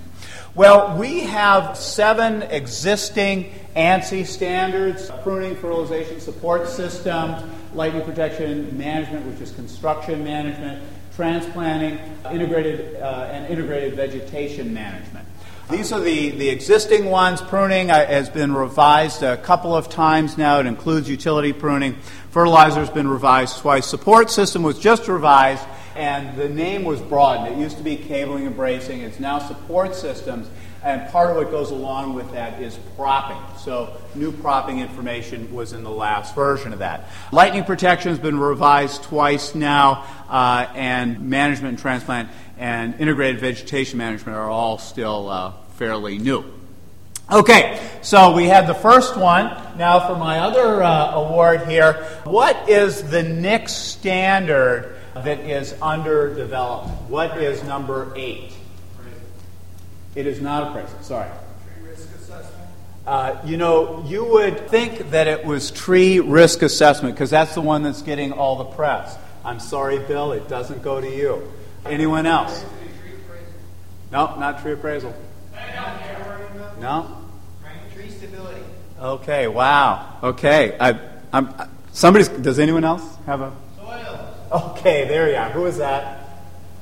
Well, 0.53 0.95
we 0.95 1.21
have 1.21 1.75
seven 1.75 2.43
existing 2.43 3.51
ANSI 3.75 4.27
standards 4.27 5.09
pruning, 5.23 5.55
fertilization 5.55 6.19
support 6.19 6.67
system, 6.69 7.51
lightning 7.73 8.03
protection 8.03 8.77
management, 8.77 9.25
which 9.25 9.41
is 9.41 9.51
construction 9.53 10.23
management, 10.23 10.83
transplanting, 11.15 11.99
integrated, 12.31 13.01
uh, 13.01 13.29
and 13.31 13.47
integrated 13.47 13.95
vegetation 13.95 14.71
management. 14.71 15.27
These 15.71 15.91
are 15.91 15.99
the, 15.99 16.29
the 16.29 16.49
existing 16.49 17.05
ones. 17.05 17.41
Pruning 17.41 17.89
uh, 17.89 18.05
has 18.05 18.29
been 18.29 18.53
revised 18.53 19.23
a 19.23 19.35
couple 19.35 19.75
of 19.75 19.89
times 19.89 20.37
now. 20.37 20.59
It 20.59 20.67
includes 20.67 21.09
utility 21.09 21.53
pruning. 21.53 21.97
Fertilizer 22.35 22.81
has 22.81 22.89
been 22.89 23.07
revised 23.07 23.59
twice. 23.59 23.85
Support 23.85 24.29
system 24.29 24.61
was 24.61 24.77
just 24.77 25.07
revised, 25.07 25.63
and 25.95 26.37
the 26.37 26.49
name 26.49 26.83
was 26.83 26.99
broadened. 26.99 27.55
It 27.55 27.63
used 27.63 27.77
to 27.77 27.83
be 27.83 27.95
cabling 27.95 28.45
and 28.45 28.53
bracing. 28.53 28.99
It's 28.99 29.21
now 29.21 29.39
support 29.39 29.95
systems. 29.95 30.49
And 30.83 31.09
part 31.13 31.29
of 31.29 31.37
what 31.37 31.49
goes 31.49 31.71
along 31.71 32.13
with 32.13 32.29
that 32.33 32.61
is 32.61 32.77
propping. 32.97 33.41
So, 33.57 33.95
new 34.15 34.33
propping 34.33 34.79
information 34.79 35.53
was 35.53 35.71
in 35.71 35.85
the 35.85 35.89
last 35.89 36.35
version 36.35 36.73
of 36.73 36.79
that. 36.79 37.05
Lightning 37.31 37.63
protection 37.63 38.09
has 38.09 38.19
been 38.19 38.37
revised 38.37 39.03
twice 39.03 39.55
now, 39.55 40.05
uh, 40.27 40.67
and 40.75 41.29
management 41.29 41.69
and 41.69 41.79
transplant 41.79 42.27
and 42.57 42.99
integrated 42.99 43.39
vegetation 43.39 43.97
management 43.97 44.37
are 44.37 44.49
all 44.49 44.77
still 44.77 45.29
uh, 45.29 45.53
fairly 45.75 46.17
new. 46.17 46.43
Okay, 47.31 47.81
so 48.03 48.35
we 48.35 48.45
had 48.45 48.67
the 48.67 48.75
first 48.75 49.17
one. 49.17 49.45
Now, 49.77 50.07
for 50.07 50.15
my 50.15 50.39
other 50.39 50.83
uh, 50.83 51.15
award 51.15 51.67
here, 51.67 51.93
what 52.23 52.69
is 52.69 53.09
the 53.09 53.23
next 53.23 53.89
standard 53.89 54.95
that 55.15 55.39
is 55.39 55.73
underdeveloped? 55.81 56.89
What 57.09 57.41
is 57.41 57.63
number 57.63 58.13
eight? 58.15 58.53
It 60.13 60.27
is 60.27 60.39
not 60.39 60.63
a 60.63 60.69
appraisal, 60.69 61.01
sorry. 61.01 61.29
Tree 61.73 61.89
risk 61.89 62.09
assessment? 62.15 62.69
Uh, 63.07 63.41
you 63.43 63.57
know, 63.57 64.05
you 64.07 64.23
would 64.23 64.69
think 64.69 65.09
that 65.09 65.27
it 65.27 65.43
was 65.43 65.71
tree 65.71 66.19
risk 66.19 66.61
assessment 66.61 67.15
because 67.15 67.31
that's 67.31 67.55
the 67.55 67.61
one 67.61 67.81
that's 67.81 68.03
getting 68.03 68.33
all 68.33 68.57
the 68.57 68.65
press. 68.65 69.17
I'm 69.43 69.59
sorry, 69.59 69.97
Bill, 69.97 70.31
it 70.31 70.47
doesn't 70.47 70.83
go 70.83 71.01
to 71.01 71.09
you. 71.09 71.51
Anyone 71.87 72.27
else? 72.27 72.63
No, 74.11 74.35
not 74.37 74.61
tree 74.61 74.73
appraisal. 74.73 75.13
No? 76.79 77.17
Tree 77.93 78.09
stability. 78.09 78.61
Okay, 78.99 79.47
wow. 79.47 80.17
Okay. 80.23 80.77
I, 80.79 80.99
I'm, 81.31 81.53
somebody's, 81.91 82.29
does 82.29 82.59
anyone 82.59 82.83
else 82.83 83.03
have 83.25 83.41
a? 83.41 83.53
Soil. 83.77 84.35
Okay, 84.51 85.07
there 85.07 85.29
you 85.29 85.35
are. 85.35 85.49
Who 85.49 85.65
is 85.65 85.77
that? 85.77 86.21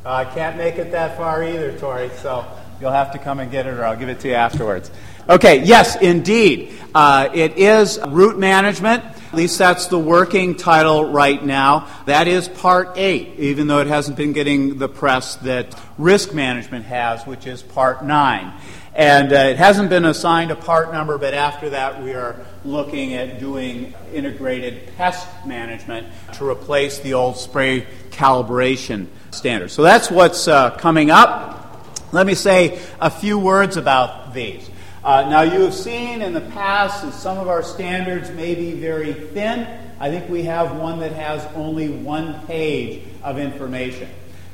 Uh, 0.06 0.14
I 0.14 0.26
can't 0.26 0.58
make 0.58 0.76
it 0.76 0.92
that 0.92 1.18
far 1.18 1.44
either, 1.44 1.78
Tori, 1.78 2.10
so 2.22 2.46
you'll 2.82 2.92
have 2.92 3.14
to 3.14 3.20
come 3.20 3.40
and 3.40 3.50
get 3.50 3.66
it 3.66 3.74
or 3.74 3.86
I'll 3.86 3.96
give 3.96 4.10
it 4.10 4.20
to 4.22 4.28
you 4.28 4.34
afterwards. 4.34 4.92
Okay, 5.30 5.64
yes, 5.64 5.96
indeed. 6.02 6.74
Uh, 6.94 7.30
it 7.34 7.58
is 7.58 7.98
root 8.10 8.38
management. 8.38 9.06
At 9.06 9.34
least 9.34 9.58
that's 9.58 9.88
the 9.88 9.98
working 9.98 10.56
title 10.56 11.12
right 11.12 11.44
now. 11.44 11.88
That 12.06 12.28
is 12.28 12.50
part 12.50 12.98
eight, 12.98 13.40
even 13.40 13.68
though 13.68 13.80
it 13.80 13.88
hasn't 13.88 14.18
been 14.18 14.34
getting 14.34 14.78
the 14.78 14.90
press 14.90 15.38
that 15.38 15.80
risk 15.98 16.34
management 16.34 16.86
has, 16.86 17.26
which 17.26 17.48
is 17.48 17.64
part 17.64 18.04
nine. 18.04 18.54
And 18.96 19.34
uh, 19.34 19.38
it 19.38 19.58
hasn't 19.58 19.90
been 19.90 20.06
assigned 20.06 20.52
a 20.52 20.56
part 20.56 20.92
number, 20.92 21.18
but 21.18 21.34
after 21.34 21.72
that, 21.72 22.04
we 22.04 22.14
are 22.14 22.36
looking 22.64 23.16
at 23.16 23.40
doing 23.40 23.96
integrated 24.14 24.96
pest 24.98 25.28
management 25.48 26.08
to 26.34 26.48
replace 26.48 27.00
the 27.00 27.16
old 27.16 27.38
spray 27.38 27.88
calibration 28.12 29.08
standard. 29.32 29.72
So 29.72 29.82
that's 29.82 30.12
what's 30.12 30.48
uh, 30.48 30.72
coming 30.78 31.10
up. 31.10 31.90
Let 32.12 32.28
me 32.28 32.36
say 32.36 32.80
a 33.02 33.10
few 33.10 33.40
words 33.40 33.78
about 33.78 34.36
these. 34.36 34.70
Uh, 35.04 35.28
now, 35.28 35.42
you 35.42 35.62
have 35.62 35.74
seen 35.74 36.22
in 36.22 36.34
the 36.34 36.42
past 36.42 37.04
that 37.04 37.14
some 37.14 37.40
of 37.40 37.48
our 37.48 37.64
standards 37.64 38.30
may 38.30 38.54
be 38.54 38.74
very 38.74 39.14
thin. 39.14 39.68
I 40.00 40.12
think 40.12 40.30
we 40.30 40.44
have 40.44 40.78
one 40.78 41.00
that 41.00 41.14
has 41.14 41.44
only 41.56 41.90
one 41.90 42.46
page 42.46 43.04
of 43.24 43.40
information. 43.40 44.10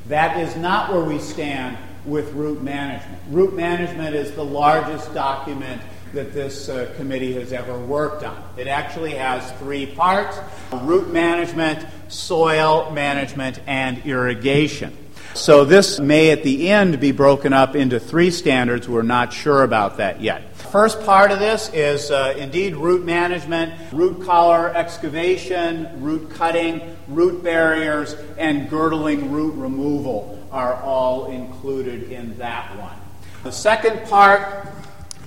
That 0.06 0.40
is 0.40 0.56
not 0.56 0.90
where 0.90 1.04
we 1.04 1.18
stand 1.18 1.76
with 2.04 2.32
root 2.32 2.62
management. 2.62 3.20
Root 3.30 3.54
management 3.54 4.14
is 4.14 4.32
the 4.32 4.44
largest 4.44 5.12
document 5.14 5.80
that 6.12 6.32
this 6.32 6.68
uh, 6.68 6.92
committee 6.96 7.34
has 7.34 7.52
ever 7.52 7.78
worked 7.78 8.24
on. 8.24 8.42
It 8.56 8.66
actually 8.66 9.12
has 9.12 9.50
three 9.52 9.86
parts 9.86 10.38
root 10.72 11.12
management, 11.12 11.86
soil 12.08 12.90
management, 12.90 13.60
and 13.66 14.04
irrigation. 14.04 14.96
So 15.34 15.64
this 15.64 16.00
may 16.00 16.32
at 16.32 16.42
the 16.42 16.70
end 16.70 16.98
be 16.98 17.12
broken 17.12 17.52
up 17.52 17.76
into 17.76 18.00
three 18.00 18.32
standards. 18.32 18.88
We're 18.88 19.02
not 19.02 19.32
sure 19.32 19.62
about 19.62 19.98
that 19.98 20.20
yet. 20.20 20.56
First 20.56 21.04
part 21.04 21.30
of 21.30 21.38
this 21.38 21.70
is 21.72 22.10
uh, 22.10 22.34
indeed 22.36 22.74
root 22.74 23.04
management, 23.04 23.92
root 23.92 24.24
collar 24.24 24.74
excavation, 24.74 26.02
root 26.02 26.30
cutting, 26.30 26.96
root 27.06 27.44
barriers, 27.44 28.14
and 28.38 28.68
girdling 28.68 29.30
root 29.30 29.54
removal 29.54 30.39
are 30.50 30.74
all 30.82 31.26
included 31.26 32.10
in 32.10 32.36
that 32.38 32.76
one. 32.76 32.96
The 33.42 33.52
second 33.52 34.06
part 34.08 34.68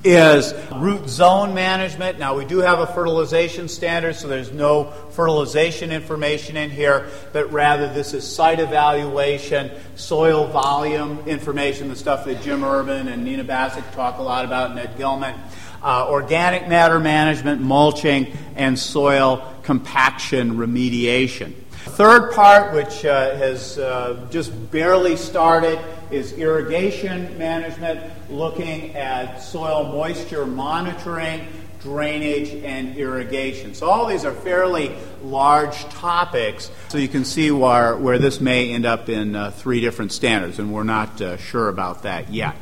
is 0.03 0.53
root 0.75 1.07
zone 1.07 1.53
management. 1.53 2.19
Now, 2.19 2.37
we 2.37 2.45
do 2.45 2.59
have 2.59 2.79
a 2.79 2.87
fertilization 2.87 3.69
standard, 3.69 4.15
so 4.15 4.27
there's 4.27 4.51
no 4.51 4.85
fertilization 5.11 5.91
information 5.91 6.57
in 6.57 6.69
here, 6.69 7.07
but 7.31 7.51
rather 7.51 7.93
this 7.93 8.13
is 8.13 8.29
site 8.29 8.59
evaluation, 8.59 9.71
soil 9.95 10.47
volume 10.47 11.19
information, 11.25 11.87
the 11.87 11.95
stuff 11.95 12.25
that 12.25 12.41
Jim 12.41 12.63
Urban 12.63 13.07
and 13.07 13.23
Nina 13.23 13.45
Bassuk 13.45 13.89
talk 13.93 14.17
a 14.17 14.21
lot 14.21 14.43
about, 14.45 14.75
Ned 14.75 14.97
Gilman. 14.97 15.35
Uh, 15.81 16.07
organic 16.09 16.67
matter 16.67 16.99
management, 16.99 17.61
mulching, 17.61 18.37
and 18.55 18.77
soil 18.77 19.53
compaction 19.63 20.55
remediation. 20.55 21.53
Third 21.83 22.31
part, 22.31 22.73
which 22.73 23.03
uh, 23.03 23.35
has 23.35 23.77
uh, 23.77 24.25
just 24.31 24.71
barely 24.71 25.17
started, 25.17 25.77
is 26.11 26.31
irrigation 26.33 27.37
management, 27.37 27.99
looking 28.29 28.95
at 28.95 29.39
soil 29.39 29.91
moisture 29.91 30.45
monitoring, 30.45 31.45
drainage, 31.81 32.53
and 32.63 32.95
irrigation. 32.95 33.75
So, 33.75 33.89
all 33.89 34.07
these 34.07 34.23
are 34.23 34.31
fairly 34.31 34.95
large 35.23 35.83
topics, 35.89 36.71
so 36.87 36.97
you 36.97 37.09
can 37.09 37.25
see 37.25 37.51
where, 37.51 37.97
where 37.97 38.17
this 38.17 38.39
may 38.39 38.71
end 38.71 38.85
up 38.85 39.09
in 39.09 39.35
uh, 39.35 39.51
three 39.51 39.81
different 39.81 40.13
standards, 40.13 40.59
and 40.59 40.73
we're 40.73 40.83
not 40.83 41.21
uh, 41.21 41.35
sure 41.35 41.67
about 41.67 42.03
that 42.03 42.31
yet. 42.31 42.55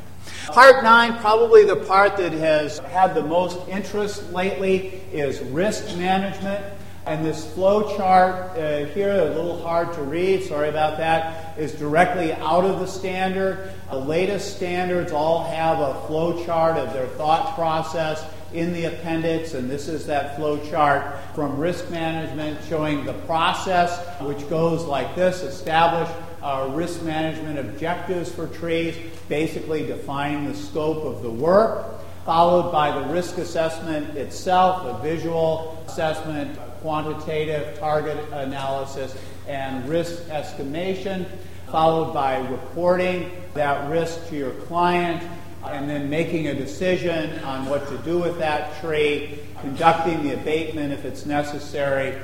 Part 0.48 0.84
9, 0.84 1.20
probably 1.20 1.64
the 1.64 1.76
part 1.76 2.18
that 2.18 2.34
has 2.34 2.80
had 2.80 3.14
the 3.14 3.24
most 3.24 3.68
interest 3.70 4.34
lately, 4.34 5.02
is 5.14 5.40
risk 5.42 5.96
management. 5.96 6.66
And 7.06 7.26
this 7.26 7.52
flow 7.54 7.98
chart 7.98 8.56
uh, 8.58 8.86
here, 8.86 9.12
a 9.12 9.26
little 9.26 9.60
hard 9.64 9.92
to 9.94 10.04
read, 10.04 10.44
sorry 10.44 10.70
about 10.70 10.98
that, 10.98 11.58
is 11.58 11.74
directly 11.74 12.32
out 12.34 12.64
of 12.64 12.80
the 12.80 12.86
standard. 12.86 13.74
The 13.90 13.98
latest 13.98 14.56
standards 14.56 15.12
all 15.12 15.44
have 15.46 15.80
a 15.80 16.06
flow 16.06 16.46
chart 16.46 16.78
of 16.78 16.94
their 16.94 17.08
thought 17.08 17.56
process 17.56 18.24
in 18.54 18.74
the 18.74 18.86
appendix, 18.86 19.56
and 19.56 19.70
this 19.70 19.88
is 19.88 20.06
that 20.08 20.36
flow 20.36 20.64
chart 20.70 21.18
from 21.34 21.58
risk 21.58 21.90
management 21.90 22.60
showing 22.68 23.06
the 23.06 23.14
process, 23.14 24.06
which 24.22 24.48
goes 24.50 24.84
like 24.84 25.16
this 25.16 25.42
establish 25.42 26.10
uh, 26.44 26.70
risk 26.74 27.02
management 27.02 27.58
objectives 27.58 28.32
for 28.32 28.48
trees, 28.48 28.96
basically 29.28 29.88
defining 29.88 30.46
the 30.46 30.56
scope 30.56 31.04
of 31.04 31.24
the 31.24 31.32
work, 31.32 31.86
followed 32.26 32.72
by 32.72 32.92
the 32.92 33.08
risk 33.08 33.38
assessment 33.38 34.18
itself, 34.18 34.86
a 34.86 35.02
visual 35.02 35.84
assessment, 35.88 36.60
quantitative 36.82 37.78
target 37.80 38.18
analysis, 38.32 39.16
and 39.48 39.88
risk 39.88 40.28
estimation, 40.30 41.26
followed 41.70 42.14
by 42.14 42.38
reporting 42.50 43.32
that 43.54 43.90
risk 43.90 44.28
to 44.30 44.36
your 44.36 44.52
client, 44.52 45.24
and 45.66 45.90
then 45.90 46.10
making 46.10 46.48
a 46.48 46.56
decision 46.56 47.38
on 47.44 47.66
what 47.68 47.88
to 47.88 47.98
do 48.00 48.18
with 48.18 48.38
that 48.40 48.80
tree, 48.82 49.40
conducting 49.62 50.24
the 50.24 50.34
abatement 50.34 50.92
if 50.92 51.06
it's 51.06 51.26
necessary, 51.26 52.20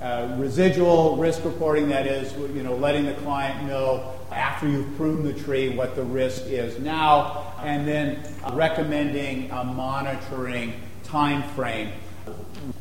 uh, 0.00 0.34
residual 0.38 1.16
risk 1.16 1.44
reporting, 1.44 1.88
that 1.88 2.06
is, 2.06 2.32
you 2.54 2.62
know, 2.62 2.76
letting 2.76 3.06
the 3.06 3.14
client 3.14 3.66
know 3.66 4.12
after 4.30 4.68
you've 4.68 4.96
pruned 4.96 5.24
the 5.24 5.32
tree 5.32 5.70
what 5.70 5.96
the 5.96 6.02
risk 6.02 6.44
is 6.46 6.78
now, 6.78 7.54
and 7.62 7.88
then 7.88 8.18
recommending 8.52 9.50
a 9.50 9.64
monitoring 9.64 10.72
time 11.02 11.42
frame 11.54 11.90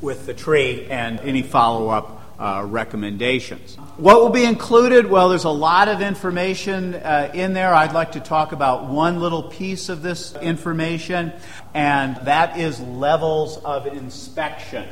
with 0.01 0.25
the 0.25 0.33
tree 0.33 0.87
and 0.89 1.19
any 1.19 1.43
follow-up 1.43 2.21
uh, 2.39 2.63
recommendations. 2.67 3.75
What 3.97 4.19
will 4.19 4.29
be 4.29 4.43
included? 4.43 5.07
Well, 5.07 5.29
there's 5.29 5.45
a 5.45 5.49
lot 5.49 5.87
of 5.87 6.01
information 6.01 6.95
uh, 6.95 7.31
in 7.33 7.53
there. 7.53 7.73
I'd 7.73 7.93
like 7.93 8.13
to 8.13 8.19
talk 8.19 8.51
about 8.51 8.87
one 8.87 9.19
little 9.19 9.43
piece 9.43 9.89
of 9.89 10.01
this 10.01 10.35
information, 10.35 11.31
and 11.73 12.17
that 12.25 12.57
is 12.57 12.79
levels 12.81 13.57
of 13.63 13.87
inspection. 13.87 14.85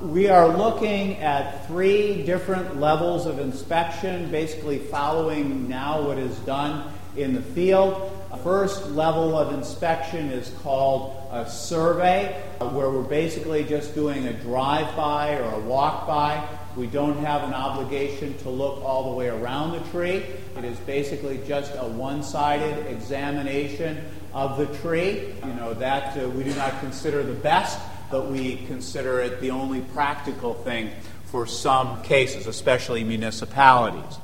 We 0.00 0.28
are 0.28 0.48
looking 0.48 1.18
at 1.18 1.68
three 1.68 2.24
different 2.26 2.80
levels 2.80 3.26
of 3.26 3.38
inspection, 3.38 4.32
basically 4.32 4.78
following 4.78 5.68
now 5.68 6.02
what 6.02 6.18
is 6.18 6.36
done 6.40 6.92
in 7.16 7.34
the 7.34 7.42
field. 7.42 8.10
First 8.38 8.90
level 8.90 9.38
of 9.38 9.52
inspection 9.52 10.30
is 10.30 10.50
called 10.62 11.16
a 11.30 11.48
survey, 11.48 12.42
where 12.58 12.90
we're 12.90 13.02
basically 13.02 13.62
just 13.62 13.94
doing 13.94 14.26
a 14.26 14.32
drive 14.32 14.96
by 14.96 15.36
or 15.36 15.52
a 15.52 15.60
walk 15.60 16.06
by. 16.06 16.48
We 16.74 16.86
don't 16.86 17.18
have 17.18 17.44
an 17.44 17.54
obligation 17.54 18.36
to 18.38 18.48
look 18.48 18.82
all 18.82 19.10
the 19.10 19.16
way 19.16 19.28
around 19.28 19.72
the 19.72 19.90
tree. 19.90 20.24
It 20.56 20.64
is 20.64 20.76
basically 20.78 21.40
just 21.46 21.72
a 21.76 21.86
one 21.86 22.22
sided 22.22 22.86
examination 22.86 24.02
of 24.32 24.56
the 24.58 24.66
tree. 24.78 25.34
You 25.44 25.54
know, 25.54 25.74
that 25.74 26.16
uh, 26.16 26.28
we 26.30 26.42
do 26.42 26.54
not 26.54 26.80
consider 26.80 27.22
the 27.22 27.34
best, 27.34 27.78
but 28.10 28.28
we 28.28 28.56
consider 28.66 29.20
it 29.20 29.40
the 29.40 29.50
only 29.50 29.82
practical 29.82 30.54
thing 30.54 30.90
for 31.26 31.46
some 31.46 32.02
cases, 32.02 32.46
especially 32.46 33.04
municipalities. 33.04 34.18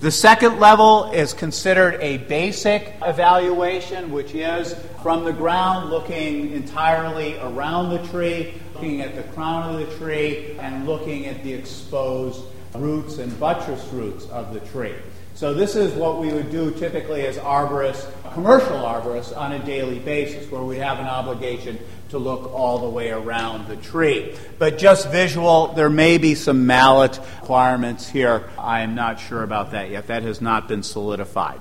The 0.00 0.12
second 0.12 0.60
level 0.60 1.10
is 1.10 1.34
considered 1.34 1.98
a 2.00 2.18
basic 2.18 2.94
evaluation, 3.02 4.12
which 4.12 4.32
is 4.32 4.76
from 5.02 5.24
the 5.24 5.32
ground 5.32 5.90
looking 5.90 6.52
entirely 6.52 7.36
around 7.40 7.90
the 7.90 8.06
tree, 8.06 8.54
looking 8.74 9.00
at 9.00 9.16
the 9.16 9.24
crown 9.34 9.74
of 9.74 9.80
the 9.80 9.96
tree, 9.96 10.56
and 10.60 10.86
looking 10.86 11.26
at 11.26 11.42
the 11.42 11.52
exposed 11.52 12.44
roots 12.76 13.18
and 13.18 13.40
buttress 13.40 13.84
roots 13.92 14.26
of 14.26 14.54
the 14.54 14.60
tree. 14.60 14.94
So, 15.38 15.54
this 15.54 15.76
is 15.76 15.94
what 15.94 16.18
we 16.18 16.32
would 16.32 16.50
do 16.50 16.72
typically 16.72 17.24
as 17.24 17.36
arborists, 17.36 18.10
commercial 18.32 18.78
arborists, 18.78 19.36
on 19.36 19.52
a 19.52 19.64
daily 19.64 20.00
basis, 20.00 20.50
where 20.50 20.64
we 20.64 20.78
have 20.78 20.98
an 20.98 21.06
obligation 21.06 21.78
to 22.08 22.18
look 22.18 22.52
all 22.52 22.80
the 22.80 22.88
way 22.88 23.10
around 23.12 23.68
the 23.68 23.76
tree. 23.76 24.36
But 24.58 24.78
just 24.78 25.12
visual, 25.12 25.68
there 25.74 25.90
may 25.90 26.18
be 26.18 26.34
some 26.34 26.66
mallet 26.66 27.20
requirements 27.40 28.08
here. 28.08 28.50
I 28.58 28.80
am 28.80 28.96
not 28.96 29.20
sure 29.20 29.44
about 29.44 29.70
that 29.70 29.90
yet. 29.90 30.08
That 30.08 30.24
has 30.24 30.40
not 30.40 30.66
been 30.66 30.82
solidified. 30.82 31.60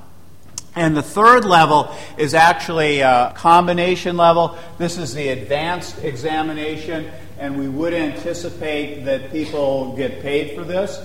And 0.73 0.97
the 0.97 1.03
third 1.03 1.45
level 1.45 1.95
is 2.17 2.33
actually 2.33 3.01
a 3.01 3.31
combination 3.35 4.17
level. 4.17 4.57
This 4.79 4.97
is 4.97 5.13
the 5.13 5.29
advanced 5.29 6.03
examination, 6.03 7.11
and 7.37 7.59
we 7.59 7.69
would 7.69 7.93
anticipate 7.93 9.05
that 9.05 9.31
people 9.31 9.95
get 9.95 10.23
paid 10.23 10.55
for 10.55 10.63
this, 10.63 10.97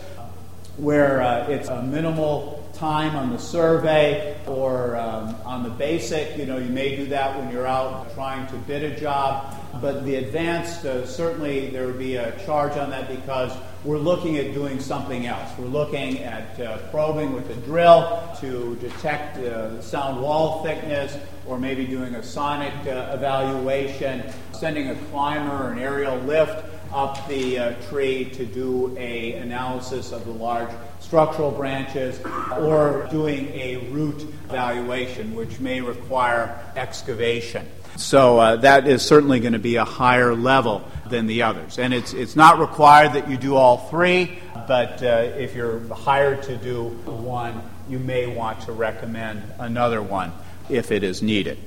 where 0.78 1.20
uh, 1.20 1.48
it's 1.48 1.68
a 1.68 1.82
minimal 1.82 2.60
time 2.82 3.14
on 3.14 3.30
the 3.30 3.38
survey 3.38 4.36
or 4.44 4.96
um, 4.96 5.36
on 5.44 5.62
the 5.62 5.70
basic. 5.70 6.36
You 6.36 6.46
know, 6.46 6.58
you 6.58 6.68
may 6.68 6.96
do 6.96 7.06
that 7.06 7.38
when 7.38 7.48
you're 7.52 7.64
out 7.64 8.12
trying 8.12 8.44
to 8.48 8.56
bid 8.56 8.82
a 8.82 8.98
job. 8.98 9.56
But 9.80 10.04
the 10.04 10.16
advanced, 10.16 10.84
uh, 10.84 11.06
certainly 11.06 11.70
there 11.70 11.86
would 11.86 12.00
be 12.00 12.16
a 12.16 12.36
charge 12.44 12.76
on 12.76 12.90
that 12.90 13.06
because 13.06 13.56
we're 13.84 13.98
looking 13.98 14.36
at 14.36 14.52
doing 14.52 14.80
something 14.80 15.26
else. 15.26 15.48
We're 15.56 15.66
looking 15.66 16.24
at 16.24 16.58
uh, 16.58 16.78
probing 16.90 17.32
with 17.34 17.48
a 17.50 17.56
drill 17.60 18.20
to 18.40 18.74
detect 18.80 19.38
uh, 19.38 19.80
sound 19.80 20.20
wall 20.20 20.64
thickness, 20.64 21.16
or 21.46 21.60
maybe 21.60 21.86
doing 21.86 22.16
a 22.16 22.22
sonic 22.22 22.74
uh, 22.88 23.12
evaluation, 23.14 24.24
sending 24.50 24.90
a 24.90 24.96
climber 25.12 25.66
or 25.66 25.70
an 25.70 25.78
aerial 25.78 26.16
lift 26.18 26.64
up 26.92 27.28
the 27.28 27.58
uh, 27.58 27.72
tree 27.88 28.24
to 28.30 28.44
do 28.44 28.92
a 28.98 29.34
analysis 29.34 30.10
of 30.10 30.24
the 30.24 30.32
large 30.32 30.70
structural 31.12 31.50
branches 31.50 32.18
or 32.58 33.06
doing 33.10 33.46
a 33.48 33.76
root 33.90 34.22
evaluation, 34.48 35.34
which 35.34 35.60
may 35.60 35.78
require 35.78 36.58
excavation. 36.74 37.68
So 37.98 38.38
uh, 38.38 38.56
that 38.56 38.88
is 38.88 39.02
certainly 39.02 39.38
going 39.38 39.52
to 39.52 39.58
be 39.58 39.76
a 39.76 39.84
higher 39.84 40.34
level 40.34 40.88
than 41.10 41.26
the 41.26 41.42
others. 41.42 41.78
And 41.78 41.92
it's, 41.92 42.14
it's 42.14 42.34
not 42.34 42.60
required 42.60 43.12
that 43.12 43.28
you 43.28 43.36
do 43.36 43.56
all 43.56 43.76
three, 43.90 44.38
but 44.66 45.02
uh, 45.02 45.32
if 45.36 45.54
you're 45.54 45.80
hired 45.88 46.44
to 46.44 46.56
do 46.56 46.84
one, 47.04 47.60
you 47.90 47.98
may 47.98 48.34
want 48.34 48.62
to 48.62 48.72
recommend 48.72 49.42
another 49.58 50.00
one 50.00 50.32
if 50.70 50.90
it 50.90 51.04
is 51.04 51.20
needed. 51.20 51.58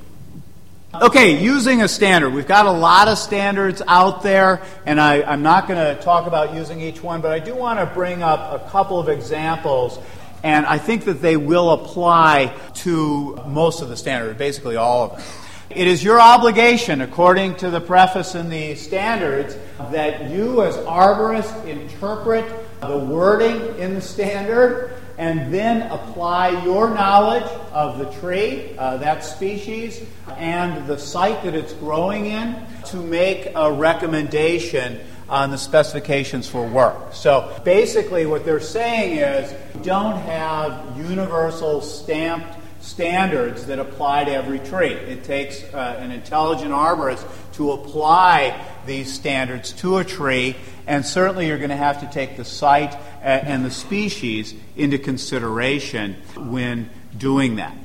Okay, 1.02 1.44
using 1.44 1.82
a 1.82 1.88
standard. 1.88 2.30
We've 2.30 2.48
got 2.48 2.66
a 2.66 2.72
lot 2.72 3.10
of 3.10 3.18
standards 3.18 3.82
out 3.86 4.24
there, 4.24 4.62
and 4.86 5.00
I, 5.02 5.34
am 5.34 5.42
not 5.42 5.68
going 5.68 5.80
to 5.80 6.02
talk 6.02 6.26
about 6.26 6.54
using 6.54 6.80
each 6.80 7.04
one, 7.04 7.22
but 7.22 7.32
I 7.32 7.40
do 7.40 7.54
want 7.54 7.80
to 7.80 7.86
bring 7.86 8.24
up 8.24 8.62
a 8.62 8.70
couple 8.70 9.00
of 9.00 9.10
examples, 9.10 10.00
and 10.44 10.66
I 10.66 10.78
think 10.78 11.06
that 11.06 11.22
they 11.22 11.36
will 11.36 11.72
apply 11.72 12.56
to 12.76 13.36
most 13.46 13.82
of 13.82 13.90
the 13.90 13.98
standards, 13.98 14.38
basically 14.38 14.78
all 14.78 15.06
of 15.06 15.12
them. 15.18 15.26
It 15.70 15.88
is 15.88 16.04
your 16.04 16.22
obligation, 16.22 17.02
according 17.02 17.56
to 17.56 17.70
the 17.70 17.82
preface 17.82 18.36
in 18.36 18.50
the 18.50 18.76
standards, 18.76 19.58
that 19.92 20.30
you 20.30 20.64
as 20.64 20.78
arborists 20.78 21.66
interpret 21.66 22.46
the 22.80 22.98
wording 22.98 23.78
in 23.80 23.96
the 23.96 24.02
standard 24.02 24.95
and 25.18 25.54
then 25.54 25.84
apply 25.92 26.64
your 26.64 26.90
knowledge 26.90 27.50
of 27.72 28.00
the 28.00 28.06
tree, 28.20 28.76
uh, 28.78 28.98
that 28.98 29.24
species, 29.24 30.04
and 30.38 30.88
the 30.88 30.98
site 30.98 31.44
that 31.44 31.56
it's 31.56 31.74
growing 31.74 32.26
in 32.26 32.56
to 32.86 32.98
make 32.98 33.52
a 33.56 33.72
recommendation 33.72 35.00
on 35.30 35.52
the 35.52 35.58
specifications 35.58 36.48
for 36.48 36.68
work. 36.68 37.14
So 37.14 37.60
basically, 37.64 38.26
what 38.26 38.46
they're 38.46 38.60
saying 38.60 39.18
is 39.18 39.54
don't 39.84 40.20
have 40.22 40.98
universal 40.98 41.82
stamped 41.82 42.60
standards 42.82 43.66
that 43.66 43.80
apply 43.80 44.26
to 44.26 44.32
every 44.32 44.60
tree. 44.60 44.94
It 44.94 45.24
takes 45.24 45.64
uh, 45.74 45.98
an 46.00 46.12
intelligent 46.12 46.72
arborist 46.72 47.26
to 47.54 47.72
apply 47.72 48.64
these 48.86 49.12
standards 49.12 49.72
to 49.74 49.98
a 49.98 50.04
tree, 50.04 50.56
and 50.88 51.06
certainly 51.06 51.48
you're 51.48 51.58
going 51.58 51.70
to 51.70 51.76
have 51.76 52.02
to 52.02 52.08
take 52.08 52.38
the 52.38 52.46
site 52.46 52.96
and 53.22 53.66
the 53.66 53.72
species 53.72 54.54
into 54.76 54.98
consideration 54.98 56.16
when 56.36 56.90
doing 57.18 57.56
that. 57.58 57.76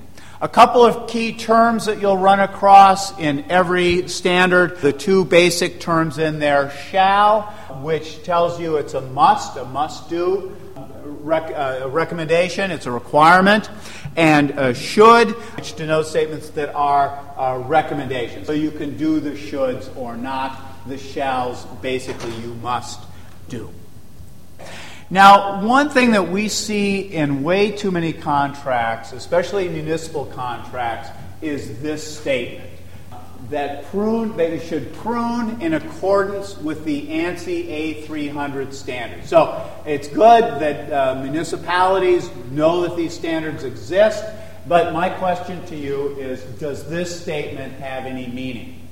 A 0.42 0.48
couple 0.48 0.84
of 0.84 1.08
key 1.08 1.36
terms 1.36 1.84
that 1.84 2.00
you'll 2.00 2.16
run 2.16 2.40
across 2.40 3.18
in 3.18 3.50
every 3.50 4.08
standard. 4.08 4.78
The 4.78 4.92
two 4.92 5.26
basic 5.26 5.80
terms 5.80 6.16
in 6.16 6.38
there 6.38 6.70
shall, 6.70 7.42
which 7.82 8.22
tells 8.22 8.58
you 8.58 8.76
it's 8.76 8.94
a 8.94 9.02
must, 9.02 9.58
a 9.58 9.66
must 9.66 10.08
do 10.08 10.56
rec- 11.04 11.52
uh, 11.54 11.88
recommendation, 11.88 12.70
it's 12.70 12.86
a 12.86 12.90
requirement, 12.90 13.70
and 14.16 14.52
uh, 14.52 14.72
should, 14.72 15.28
which 15.56 15.76
denotes 15.76 16.10
statements 16.10 16.50
that 16.50 16.74
are 16.74 17.18
uh, 17.36 17.58
recommendations. 17.58 18.46
So 18.46 18.52
you 18.52 18.70
can 18.70 18.96
do 18.96 19.20
the 19.20 19.32
shoulds 19.32 19.94
or 19.96 20.16
not. 20.16 20.58
The 20.87 20.99
shalls, 20.99 21.64
basically, 21.83 22.35
you 22.37 22.55
must 22.55 23.01
do. 23.49 23.71
Now, 25.12 25.66
one 25.66 25.90
thing 25.90 26.12
that 26.12 26.29
we 26.29 26.49
see 26.49 27.01
in 27.01 27.43
way 27.43 27.73
too 27.73 27.90
many 27.90 28.12
contracts, 28.12 29.12
especially 29.12 29.69
municipal 29.69 30.27
contracts, 30.27 31.11
is 31.43 31.81
this 31.83 32.19
statement 32.19 32.71
that 33.51 33.85
prune 33.87 34.37
that 34.37 34.53
you 34.53 34.61
should 34.61 34.93
prune 34.95 35.61
in 35.61 35.75
accordance 35.75 36.57
with 36.59 36.85
the 36.85 37.09
ANSI 37.09 38.07
A300 38.07 38.73
standards. 38.73 39.29
So 39.29 39.69
it's 39.85 40.07
good 40.07 40.45
that 40.61 40.93
uh, 40.93 41.21
municipalities 41.23 42.31
know 42.53 42.83
that 42.83 42.97
these 42.97 43.12
standards 43.12 43.64
exist, 43.64 44.25
but 44.69 44.93
my 44.93 45.09
question 45.09 45.64
to 45.66 45.77
you 45.77 46.11
is 46.16 46.40
does 46.61 46.88
this 46.88 47.21
statement 47.21 47.73
have 47.81 48.05
any 48.07 48.29
meaning? 48.29 48.88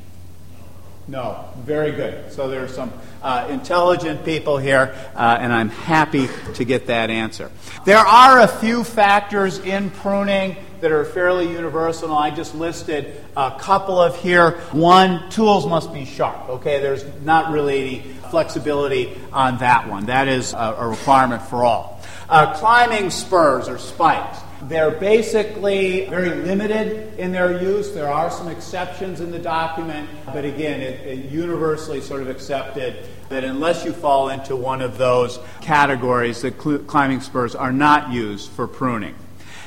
No, 1.09 1.49
very 1.65 1.93
good. 1.93 2.31
So 2.31 2.49
there 2.49 2.63
are 2.63 2.69
some 2.69 2.93
uh, 3.23 3.49
intelligent 3.51 4.27
people 4.27 4.59
here, 4.59 4.95
uh, 5.15 5.39
and 5.41 5.55
I'm 5.55 5.71
happy 5.71 6.29
to 6.55 6.65
get 6.65 6.87
that 6.89 7.09
answer. 7.09 7.51
There 7.87 7.97
are 7.97 8.41
a 8.41 8.47
few 8.47 8.85
factors 8.85 9.59
in 9.59 9.89
pruning 9.91 10.57
that 10.81 10.93
are 10.93 11.05
fairly 11.05 11.51
universal, 11.51 12.15
I 12.15 12.31
just 12.31 12.55
listed 12.55 13.21
a 13.37 13.57
couple 13.59 14.01
of 14.01 14.17
here. 14.21 14.53
One, 14.73 15.29
tools 15.31 15.67
must 15.67 15.93
be 15.93 16.05
sharp. 16.05 16.49
Okay, 16.49 16.81
there's 16.81 17.05
not 17.23 17.53
really 17.53 17.81
any 17.81 17.99
flexibility 18.31 19.19
on 19.33 19.59
that 19.59 19.89
one. 19.89 20.07
That 20.07 20.29
is 20.29 20.53
a, 20.53 20.77
a 20.79 20.89
requirement 20.89 21.43
for 21.43 21.65
all. 21.65 22.01
Uh, 22.29 22.55
climbing 22.55 23.11
spurs 23.11 23.69
or 23.69 23.79
spikes. 23.79 24.39
They're 24.63 24.91
basically 24.91 26.07
very 26.07 26.31
limited 26.31 27.17
in 27.19 27.31
their 27.31 27.63
use. 27.63 27.93
There 27.93 28.11
are 28.11 28.31
some 28.31 28.49
exceptions 28.49 29.21
in 29.21 29.31
the 29.31 29.39
document, 29.39 30.09
but 30.27 30.45
again, 30.45 30.81
it, 30.81 31.01
it 31.07 31.31
universally 31.31 32.01
sort 32.01 32.23
of 32.23 32.29
accepted 32.29 33.07
that 33.29 33.45
unless 33.45 33.85
you 33.85 33.93
fall 33.93 34.31
into 34.31 34.57
one 34.57 34.83
of 34.83 34.99
those 34.99 35.39
categories, 35.61 36.43
that 36.43 36.61
cl- 36.61 36.79
climbing 36.81 37.21
spurs 37.21 37.55
are 37.55 37.73
not 37.73 38.13
used 38.13 38.51
for 38.51 38.67
pruning. 38.67 39.15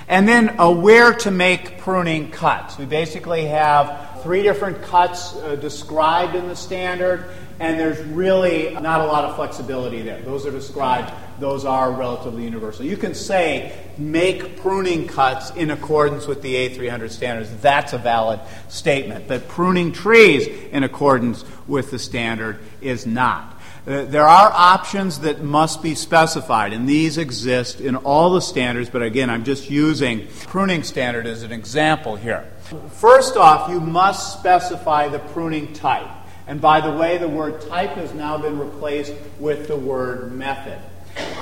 And 0.10 0.28
then 0.28 0.60
uh, 0.60 0.70
where 0.70 1.14
to 1.14 1.32
make 1.32 1.78
pruning 1.78 2.32
cuts. 2.32 2.78
We 2.78 2.86
basically 2.86 3.46
have 3.46 4.22
three 4.24 4.44
different 4.44 4.82
cuts 4.82 5.36
uh, 5.36 5.56
described 5.56 6.36
in 6.36 6.50
the 6.50 6.56
standard, 6.56 7.32
and 7.62 7.80
there's 7.80 8.00
really 8.08 8.74
not 8.74 9.02
a 9.02 9.06
lot 9.06 9.24
of 9.24 9.36
flexibility 9.36 10.02
there. 10.02 10.20
Those 10.24 10.48
are 10.48 10.52
described, 10.52 11.14
those 11.40 11.64
are 11.64 11.92
relatively 11.92 12.44
universal. 12.44 12.86
You 12.86 12.98
can 12.98 13.14
say 13.14 13.78
make 14.00 14.60
pruning 14.62 15.08
cuts 15.08 15.52
in 15.52 15.70
accordance 15.70 16.26
with 16.26 16.42
the 16.42 16.56
A300 16.56 17.12
standards. 17.12 17.56
That's 17.62 17.94
a 17.94 18.00
valid 18.00 18.40
statement. 18.68 19.28
But 19.28 19.48
pruning 19.48 19.92
trees 19.92 20.48
in 20.48 20.84
accordance 20.84 21.46
with 21.68 21.92
the 21.92 22.00
standard 22.00 22.60
is 22.82 23.06
not. 23.06 23.60
Uh, 23.86 24.06
there 24.06 24.28
are 24.28 24.52
options 24.52 25.20
that 25.20 25.44
must 25.44 25.84
be 25.84 25.94
specified, 25.94 26.74
and 26.74 26.90
these 26.90 27.20
exist 27.20 27.80
in 27.80 27.96
all 27.96 28.32
the 28.32 28.42
standards, 28.42 28.90
but 28.90 29.04
again, 29.04 29.30
I'm 29.30 29.44
just 29.44 29.70
using 29.70 30.28
pruning 30.48 30.82
standard 30.82 31.28
as 31.28 31.44
an 31.44 31.52
example 31.52 32.16
here. 32.16 32.52
First 32.94 33.38
off, 33.38 33.70
you 33.70 33.80
must 33.80 34.40
specify 34.40 35.10
the 35.10 35.20
pruning 35.20 35.74
type. 35.74 36.10
And 36.52 36.60
by 36.60 36.82
the 36.82 36.92
way, 36.92 37.18
the 37.18 37.30
word 37.30 37.62
type 37.62 37.92
has 37.92 38.14
now 38.14 38.38
been 38.38 38.60
replaced 38.60 39.14
with 39.40 39.70
the 39.70 39.78
word 39.78 40.34
method. 40.34 40.78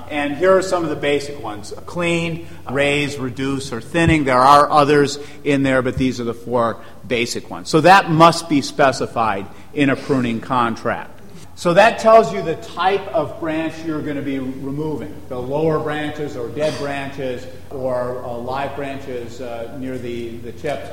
And 0.07 0.37
here 0.37 0.55
are 0.55 0.61
some 0.61 0.83
of 0.83 0.91
the 0.91 0.95
basic 0.95 1.41
ones 1.41 1.73
clean, 1.87 2.47
raise, 2.69 3.17
reduce, 3.17 3.73
or 3.73 3.81
thinning. 3.81 4.25
There 4.25 4.37
are 4.37 4.69
others 4.69 5.17
in 5.43 5.63
there, 5.63 5.81
but 5.81 5.97
these 5.97 6.19
are 6.19 6.25
the 6.25 6.35
four 6.35 6.83
basic 7.07 7.49
ones. 7.49 7.69
So 7.69 7.81
that 7.81 8.11
must 8.11 8.49
be 8.49 8.61
specified 8.61 9.47
in 9.73 9.89
a 9.89 9.95
pruning 9.95 10.41
contract. 10.41 11.19
So 11.55 11.73
that 11.73 11.97
tells 11.97 12.31
you 12.31 12.43
the 12.43 12.57
type 12.57 13.07
of 13.07 13.39
branch 13.39 13.83
you're 13.83 14.03
going 14.03 14.17
to 14.17 14.21
be 14.21 14.37
removing 14.37 15.19
the 15.27 15.39
lower 15.39 15.79
branches, 15.79 16.37
or 16.37 16.49
dead 16.49 16.77
branches, 16.77 17.47
or 17.71 18.23
uh, 18.23 18.37
live 18.37 18.75
branches 18.75 19.41
uh, 19.41 19.75
near 19.79 19.97
the, 19.97 20.37
the 20.37 20.51
tips. 20.51 20.87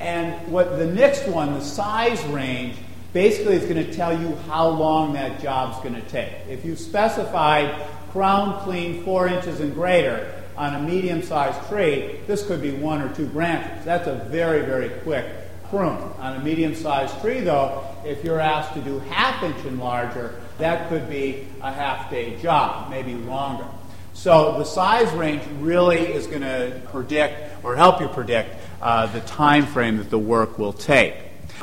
And 0.00 0.52
what 0.52 0.76
the 0.76 0.86
next 0.86 1.26
one, 1.26 1.54
the 1.54 1.62
size 1.62 2.22
range, 2.24 2.76
basically 3.14 3.54
it's 3.54 3.64
going 3.64 3.82
to 3.82 3.94
tell 3.94 4.20
you 4.20 4.34
how 4.48 4.68
long 4.68 5.14
that 5.14 5.40
job's 5.40 5.78
going 5.82 5.94
to 5.94 6.08
take. 6.08 6.32
If 6.48 6.64
you 6.66 6.76
specified 6.76 7.86
crown 8.10 8.62
clean 8.64 9.02
four 9.04 9.28
inches 9.28 9.60
and 9.60 9.72
greater 9.72 10.42
on 10.56 10.74
a 10.74 10.82
medium 10.82 11.22
sized 11.22 11.66
tree, 11.68 12.20
this 12.26 12.46
could 12.46 12.60
be 12.60 12.72
one 12.72 13.00
or 13.00 13.14
two 13.14 13.26
branches. 13.26 13.84
That's 13.84 14.08
a 14.08 14.16
very, 14.30 14.66
very 14.66 14.90
quick 15.00 15.24
prune. 15.70 15.96
On 16.18 16.36
a 16.36 16.40
medium 16.40 16.74
sized 16.74 17.18
tree, 17.20 17.40
though, 17.40 17.86
if 18.04 18.22
you're 18.24 18.40
asked 18.40 18.74
to 18.74 18.80
do 18.80 18.98
half 18.98 19.42
inch 19.42 19.64
and 19.64 19.78
larger, 19.78 20.40
that 20.58 20.88
could 20.88 21.08
be 21.08 21.46
a 21.62 21.72
half 21.72 22.10
day 22.10 22.36
job, 22.42 22.90
maybe 22.90 23.14
longer. 23.14 23.66
So 24.12 24.58
the 24.58 24.64
size 24.64 25.12
range 25.12 25.42
really 25.60 25.98
is 25.98 26.26
going 26.26 26.42
to 26.42 26.80
predict 26.90 27.64
or 27.64 27.74
help 27.74 28.00
you 28.00 28.08
predict 28.08 28.56
uh, 28.80 29.06
the 29.06 29.20
time 29.20 29.66
frame 29.66 29.98
that 29.98 30.10
the 30.10 30.18
work 30.18 30.58
will 30.58 30.72
take. 30.72 31.14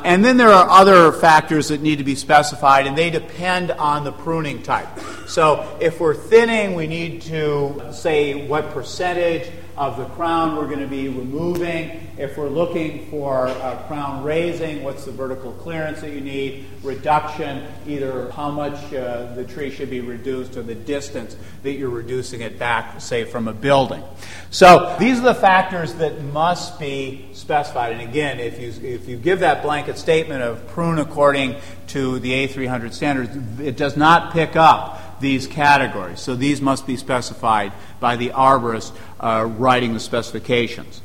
And 0.04 0.24
then 0.24 0.36
there 0.36 0.48
are 0.48 0.68
other 0.68 1.12
factors 1.12 1.68
that 1.68 1.80
need 1.80 1.98
to 1.98 2.04
be 2.04 2.14
specified, 2.14 2.86
and 2.86 2.96
they 2.96 3.10
depend 3.10 3.70
on 3.70 4.04
the 4.04 4.12
pruning 4.12 4.62
type. 4.62 4.88
So 5.28 5.78
if 5.80 6.00
we're 6.00 6.14
thinning, 6.14 6.74
we 6.74 6.86
need 6.86 7.22
to 7.22 7.90
say 7.92 8.46
what 8.46 8.70
percentage 8.70 9.50
of 9.76 9.96
the 9.96 10.04
crown 10.06 10.56
we're 10.56 10.66
going 10.66 10.80
to 10.80 10.86
be 10.86 11.08
removing. 11.08 12.08
If 12.18 12.36
we're 12.36 12.48
looking 12.48 13.06
for 13.10 13.48
uh, 13.48 13.82
crown 13.86 14.22
raising, 14.22 14.82
what's 14.82 15.04
the 15.04 15.12
vertical 15.12 15.52
clearance 15.52 16.00
that 16.02 16.10
you 16.10 16.20
need? 16.20 16.66
Reduction, 16.82 17.66
either 17.86 18.30
how 18.32 18.50
much 18.50 18.92
uh, 18.92 19.34
the 19.34 19.44
tree 19.44 19.70
should 19.70 19.88
be 19.88 20.00
reduced 20.00 20.56
or 20.56 20.62
the 20.62 20.74
distance 20.74 21.36
that 21.62 21.72
you're 21.72 21.88
reducing 21.88 22.42
it 22.42 22.58
back, 22.58 23.00
say, 23.00 23.24
from 23.24 23.48
a 23.48 23.52
building. 23.52 24.02
So 24.50 24.96
these 24.98 25.18
are 25.18 25.22
the 25.22 25.34
factors 25.34 25.94
that 25.94 26.22
must 26.22 26.78
be 26.78 27.28
specified. 27.32 27.92
And 27.92 28.02
again, 28.02 28.40
if 28.40 28.60
you, 28.60 28.86
if 28.86 29.08
you 29.08 29.16
give 29.16 29.40
that 29.40 29.62
blanket 29.62 29.96
statement 29.96 30.42
of 30.42 30.66
prune 30.68 30.98
according 30.98 31.56
to 31.88 32.18
the 32.18 32.46
A300 32.46 32.92
standards, 32.92 33.60
it 33.60 33.76
does 33.76 33.96
not 33.96 34.32
pick 34.32 34.56
up 34.56 35.01
these 35.22 35.46
categories. 35.46 36.20
So 36.20 36.36
these 36.36 36.60
must 36.60 36.86
be 36.86 36.98
specified 36.98 37.72
by 38.00 38.16
the 38.16 38.30
arborist 38.30 38.92
uh, 39.18 39.46
writing 39.46 39.94
the 39.94 40.00
specifications. 40.00 41.00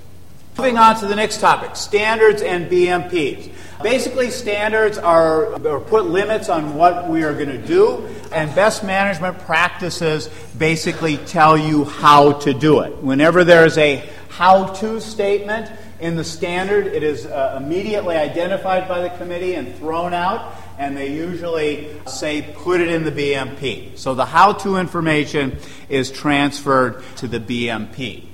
Moving 0.58 0.78
on 0.80 1.00
to 1.02 1.06
the 1.06 1.16
next 1.16 1.40
topic 1.40 1.76
standards 1.76 2.42
and 2.42 2.70
BMPs. 2.70 3.52
Basically, 3.84 4.32
standards 4.32 4.98
are, 4.98 5.54
are 5.68 5.80
put 5.80 6.06
limits 6.06 6.50
on 6.50 6.74
what 6.74 7.08
we 7.08 7.22
are 7.22 7.34
going 7.34 7.50
to 7.50 7.60
do, 7.60 8.10
and 8.32 8.54
best 8.56 8.84
management 8.84 9.38
practices 9.38 10.30
basically 10.58 11.18
tell 11.18 11.56
you 11.56 11.86
how 11.86 12.34
to 12.40 12.56
do 12.56 12.80
it. 12.82 12.92
Whenever 13.04 13.44
there's 13.44 13.78
a 13.78 13.98
how 14.30 14.74
to 14.74 15.00
statement 15.00 15.72
in 16.00 16.16
the 16.16 16.24
standard, 16.24 16.88
it 16.88 17.04
is 17.04 17.28
uh, 17.28 17.60
immediately 17.64 18.16
identified 18.16 18.88
by 18.88 19.02
the 19.02 19.10
committee 19.18 19.54
and 19.54 19.76
thrown 19.76 20.12
out 20.12 20.56
and 20.78 20.96
they 20.96 21.14
usually 21.14 21.90
say 22.06 22.42
put 22.42 22.82
it 22.82 22.90
in 22.90 23.04
the 23.04 23.12
BMP. 23.12 23.98
So 23.98 24.16
the 24.16 24.26
how 24.26 24.54
to 24.54 24.78
information 24.78 25.58
is 25.90 26.12
transferred 26.12 27.04
to 27.18 27.28
the 27.28 27.40
BMP. 27.40 28.28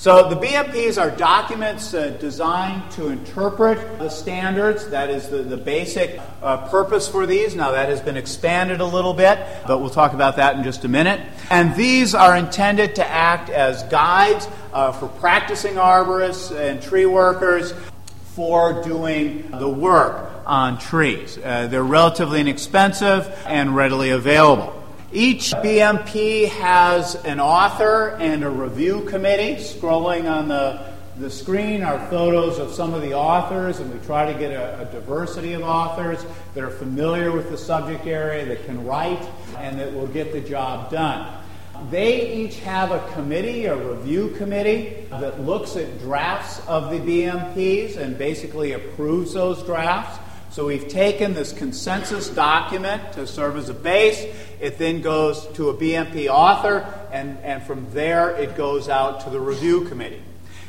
So 0.00 0.30
the 0.30 0.36
BMPs 0.36 0.98
are 0.98 1.14
documents 1.14 1.92
uh, 1.92 2.16
designed 2.18 2.90
to 2.92 3.08
interpret 3.08 3.98
the 3.98 4.08
standards. 4.08 4.88
That 4.88 5.10
is 5.10 5.28
the, 5.28 5.42
the 5.42 5.58
basic 5.58 6.18
uh, 6.40 6.68
purpose 6.68 7.06
for 7.06 7.26
these. 7.26 7.54
Now 7.54 7.72
that 7.72 7.90
has 7.90 8.00
been 8.00 8.16
expanded 8.16 8.80
a 8.80 8.86
little 8.86 9.12
bit, 9.12 9.38
but 9.66 9.80
we'll 9.80 9.90
talk 9.90 10.14
about 10.14 10.36
that 10.36 10.56
in 10.56 10.64
just 10.64 10.86
a 10.86 10.88
minute. 10.88 11.20
And 11.50 11.74
these 11.74 12.14
are 12.14 12.34
intended 12.34 12.94
to 12.94 13.06
act 13.06 13.50
as 13.50 13.82
guides 13.84 14.48
uh, 14.72 14.92
for 14.92 15.08
practicing 15.08 15.74
arborists 15.74 16.58
and 16.58 16.80
tree 16.80 17.04
workers 17.04 17.74
for 18.34 18.82
doing 18.82 19.50
the 19.50 19.68
work 19.68 20.29
on 20.46 20.78
trees. 20.78 21.38
Uh, 21.38 21.66
they're 21.66 21.82
relatively 21.82 22.40
inexpensive 22.40 23.32
and 23.46 23.74
readily 23.74 24.10
available. 24.10 24.76
Each 25.12 25.52
BMP 25.52 26.48
has 26.48 27.16
an 27.16 27.40
author 27.40 28.10
and 28.20 28.44
a 28.44 28.50
review 28.50 29.04
committee. 29.06 29.60
Scrolling 29.60 30.30
on 30.30 30.46
the, 30.46 30.94
the 31.18 31.28
screen 31.28 31.82
are 31.82 31.98
photos 32.08 32.58
of 32.58 32.72
some 32.72 32.94
of 32.94 33.02
the 33.02 33.14
authors, 33.14 33.80
and 33.80 33.92
we 33.92 33.98
try 34.06 34.32
to 34.32 34.38
get 34.38 34.52
a, 34.52 34.82
a 34.82 34.84
diversity 34.92 35.54
of 35.54 35.62
authors 35.62 36.24
that 36.54 36.62
are 36.62 36.70
familiar 36.70 37.32
with 37.32 37.50
the 37.50 37.58
subject 37.58 38.06
area, 38.06 38.46
that 38.46 38.64
can 38.66 38.84
write, 38.86 39.28
and 39.58 39.80
that 39.80 39.92
will 39.92 40.06
get 40.06 40.32
the 40.32 40.40
job 40.40 40.92
done. 40.92 41.40
They 41.88 42.32
each 42.34 42.60
have 42.60 42.90
a 42.92 43.00
committee, 43.14 43.64
a 43.66 43.74
review 43.74 44.30
committee, 44.36 45.06
that 45.10 45.40
looks 45.40 45.76
at 45.76 45.98
drafts 46.00 46.60
of 46.68 46.90
the 46.90 46.98
BMPs 46.98 47.96
and 47.96 48.18
basically 48.18 48.72
approves 48.72 49.32
those 49.32 49.62
drafts. 49.62 50.18
So 50.50 50.66
we've 50.66 50.88
taken 50.88 51.32
this 51.32 51.52
consensus 51.52 52.28
document 52.28 53.12
to 53.12 53.24
serve 53.24 53.56
as 53.56 53.68
a 53.68 53.74
base. 53.74 54.20
It 54.60 54.78
then 54.78 55.00
goes 55.00 55.46
to 55.54 55.68
a 55.68 55.74
BMP 55.74 56.26
author, 56.28 56.92
and, 57.12 57.38
and 57.44 57.62
from 57.62 57.86
there 57.92 58.30
it 58.30 58.56
goes 58.56 58.88
out 58.88 59.20
to 59.20 59.30
the 59.30 59.38
review 59.38 59.84
committee. 59.84 60.20